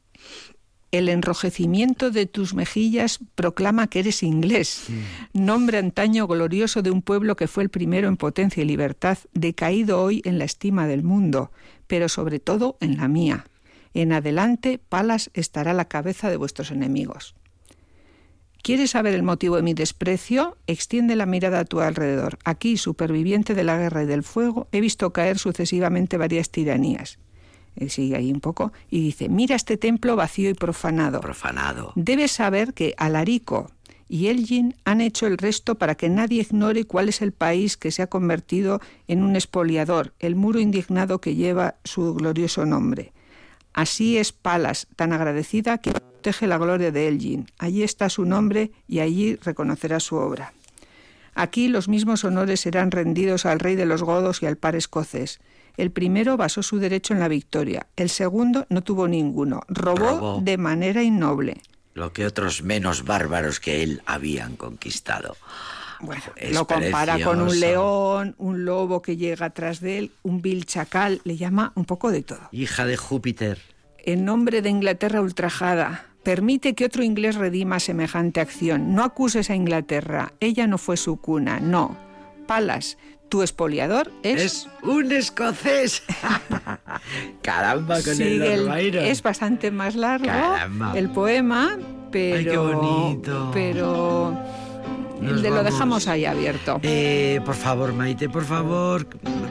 El 0.92 1.08
enrojecimiento 1.08 2.10
de 2.10 2.26
tus 2.26 2.54
mejillas 2.54 3.20
proclama 3.34 3.88
que 3.88 4.00
eres 4.00 4.22
inglés, 4.22 4.86
nombre 5.32 5.78
antaño 5.78 6.26
glorioso 6.26 6.82
de 6.82 6.90
un 6.90 7.02
pueblo 7.02 7.36
que 7.36 7.48
fue 7.48 7.62
el 7.62 7.70
primero 7.70 8.08
en 8.08 8.16
potencia 8.16 8.62
y 8.62 8.66
libertad, 8.66 9.18
decaído 9.32 10.02
hoy 10.02 10.22
en 10.24 10.38
la 10.38 10.44
estima 10.44 10.86
del 10.86 11.02
mundo, 11.02 11.50
pero 11.86 12.08
sobre 12.08 12.38
todo 12.38 12.76
en 12.80 12.96
la 12.96 13.08
mía. 13.08 13.46
En 13.94 14.12
adelante, 14.12 14.78
Palas 14.78 15.30
estará 15.34 15.72
a 15.72 15.74
la 15.74 15.86
cabeza 15.86 16.30
de 16.30 16.36
vuestros 16.36 16.70
enemigos. 16.70 17.34
¿Quieres 18.62 18.90
saber 18.90 19.14
el 19.14 19.22
motivo 19.22 19.56
de 19.56 19.62
mi 19.62 19.74
desprecio? 19.74 20.56
Extiende 20.66 21.14
la 21.14 21.24
mirada 21.24 21.60
a 21.60 21.64
tu 21.64 21.80
alrededor. 21.80 22.38
Aquí, 22.44 22.76
superviviente 22.76 23.54
de 23.54 23.64
la 23.64 23.78
guerra 23.78 24.02
y 24.02 24.06
del 24.06 24.24
fuego, 24.24 24.68
he 24.72 24.80
visto 24.80 25.12
caer 25.12 25.38
sucesivamente 25.38 26.16
varias 26.16 26.50
tiranías. 26.50 27.18
Eh, 27.76 27.88
Sigue 27.88 28.16
ahí 28.16 28.32
un 28.32 28.40
poco 28.40 28.72
y 28.90 29.00
dice, 29.00 29.28
mira 29.28 29.56
este 29.56 29.76
templo 29.76 30.16
vacío 30.16 30.50
y 30.50 30.54
profanado. 30.54 31.20
Profanado. 31.20 31.92
Debes 31.94 32.32
saber 32.32 32.74
que 32.74 32.94
Alarico 32.96 33.70
y 34.08 34.28
Elgin 34.28 34.74
han 34.84 35.00
hecho 35.00 35.26
el 35.26 35.38
resto 35.38 35.76
para 35.76 35.94
que 35.94 36.08
nadie 36.08 36.42
ignore 36.42 36.84
cuál 36.84 37.08
es 37.08 37.22
el 37.22 37.32
país 37.32 37.76
que 37.76 37.90
se 37.90 38.02
ha 38.02 38.06
convertido 38.06 38.80
en 39.08 39.22
un 39.22 39.34
expoliador, 39.34 40.14
el 40.18 40.36
muro 40.36 40.60
indignado 40.60 41.20
que 41.20 41.34
lleva 41.34 41.76
su 41.84 42.14
glorioso 42.14 42.66
nombre. 42.66 43.12
Así 43.72 44.16
es 44.16 44.32
Palas, 44.32 44.86
tan 44.96 45.12
agradecida 45.12 45.78
que 45.78 45.92
protege 45.92 46.46
la 46.46 46.56
gloria 46.56 46.92
de 46.92 47.08
Elgin. 47.08 47.46
Allí 47.58 47.82
está 47.82 48.08
su 48.08 48.24
nombre 48.24 48.70
y 48.88 49.00
allí 49.00 49.36
reconocerá 49.36 50.00
su 50.00 50.16
obra. 50.16 50.54
Aquí 51.34 51.68
los 51.68 51.86
mismos 51.86 52.24
honores 52.24 52.60
serán 52.60 52.90
rendidos 52.90 53.44
al 53.44 53.60
rey 53.60 53.76
de 53.76 53.84
los 53.84 54.02
godos 54.02 54.42
y 54.42 54.46
al 54.46 54.56
par 54.56 54.74
escocés. 54.76 55.40
El 55.76 55.90
primero 55.90 56.36
basó 56.36 56.62
su 56.62 56.78
derecho 56.78 57.12
en 57.14 57.20
la 57.20 57.28
victoria, 57.28 57.86
el 57.96 58.08
segundo 58.10 58.66
no 58.70 58.82
tuvo 58.82 59.08
ninguno, 59.08 59.62
robó, 59.68 59.98
Robó. 59.98 60.40
de 60.42 60.56
manera 60.56 61.02
innoble. 61.02 61.60
Lo 61.94 62.12
que 62.12 62.26
otros 62.26 62.62
menos 62.62 63.04
bárbaros 63.04 63.60
que 63.60 63.82
él 63.82 64.02
habían 64.06 64.56
conquistado. 64.56 65.36
Bueno, 66.00 66.22
Es 66.36 66.52
lo 66.52 66.66
compara 66.66 67.18
con 67.24 67.40
un 67.40 67.58
león, 67.58 68.34
un 68.36 68.66
lobo 68.66 69.00
que 69.00 69.16
llega 69.16 69.46
atrás 69.46 69.80
de 69.80 69.98
él, 69.98 70.12
un 70.22 70.42
vil 70.42 70.66
chacal, 70.66 71.22
le 71.24 71.38
llama 71.38 71.72
un 71.74 71.86
poco 71.86 72.10
de 72.10 72.22
todo. 72.22 72.48
Hija 72.52 72.84
de 72.84 72.98
Júpiter. 72.98 73.58
En 73.98 74.24
nombre 74.26 74.60
de 74.60 74.68
Inglaterra 74.68 75.22
ultrajada, 75.22 76.06
permite 76.22 76.74
que 76.74 76.84
otro 76.84 77.02
inglés 77.02 77.36
redima 77.36 77.80
semejante 77.80 78.40
acción. 78.40 78.94
No 78.94 79.04
acuses 79.04 79.48
a 79.48 79.54
Inglaterra, 79.54 80.34
ella 80.40 80.66
no 80.66 80.76
fue 80.76 80.98
su 80.98 81.16
cuna, 81.16 81.60
no. 81.60 81.96
Palas, 82.46 82.98
tu 83.28 83.42
expoliador 83.42 84.10
es... 84.22 84.42
Es 84.42 84.68
un 84.82 85.10
escocés. 85.12 86.02
Caramba, 87.42 88.00
con 88.02 88.20
el 88.20 88.42
el- 88.42 88.94
es 88.96 89.22
bastante 89.22 89.70
más 89.70 89.94
largo 89.96 90.26
Caramba. 90.26 90.92
el 90.96 91.10
poema, 91.10 91.76
pero... 92.10 92.36
Ay, 92.38 92.44
qué 92.44 92.56
bonito. 92.56 93.50
Pero... 93.52 94.38
Nos 95.20 95.40
lo 95.40 95.48
vamos. 95.48 95.64
dejamos 95.64 96.08
ahí 96.08 96.26
abierto. 96.26 96.78
Eh, 96.82 97.40
por 97.46 97.54
favor, 97.54 97.94
Maite, 97.94 98.28
por 98.28 98.44
favor, 98.44 99.06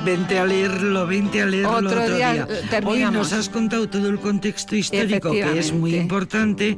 vente 0.06 0.38
a 0.38 0.46
leerlo, 0.46 1.08
vente 1.08 1.42
a 1.42 1.48
leerlo 1.48 1.72
Otro 1.78 1.90
otro, 2.04 2.16
día, 2.16 2.34
día. 2.34 2.48
eh, 2.72 2.82
Hoy 2.86 3.04
nos 3.06 3.34
has 3.34 3.50
contado 3.50 3.90
todo 3.90 4.08
el 4.08 4.20
contexto 4.20 4.76
histórico, 4.76 5.32
que 5.32 5.58
es 5.58 5.74
muy 5.74 5.96
importante. 5.96 6.78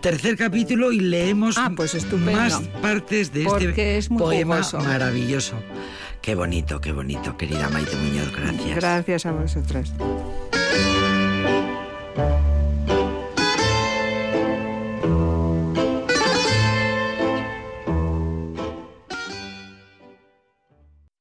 Tercer 0.00 0.38
capítulo 0.38 0.92
y 0.92 1.00
leemos 1.00 1.58
Ah, 1.58 1.70
pues 1.76 1.94
más 2.14 2.58
partes 2.80 3.32
de 3.34 3.44
Porque 3.44 3.68
este 3.68 3.98
es 3.98 4.10
muy 4.10 4.18
poema 4.22 4.56
jugoso. 4.62 4.80
maravilloso. 4.80 5.54
Qué 6.22 6.36
bonito, 6.36 6.80
qué 6.80 6.92
bonito, 6.92 7.36
querida 7.36 7.68
Maite 7.68 7.96
Muñoz, 7.96 8.32
gracias. 8.32 8.76
Gracias 8.76 9.26
a 9.26 9.32
vosotras. 9.32 9.92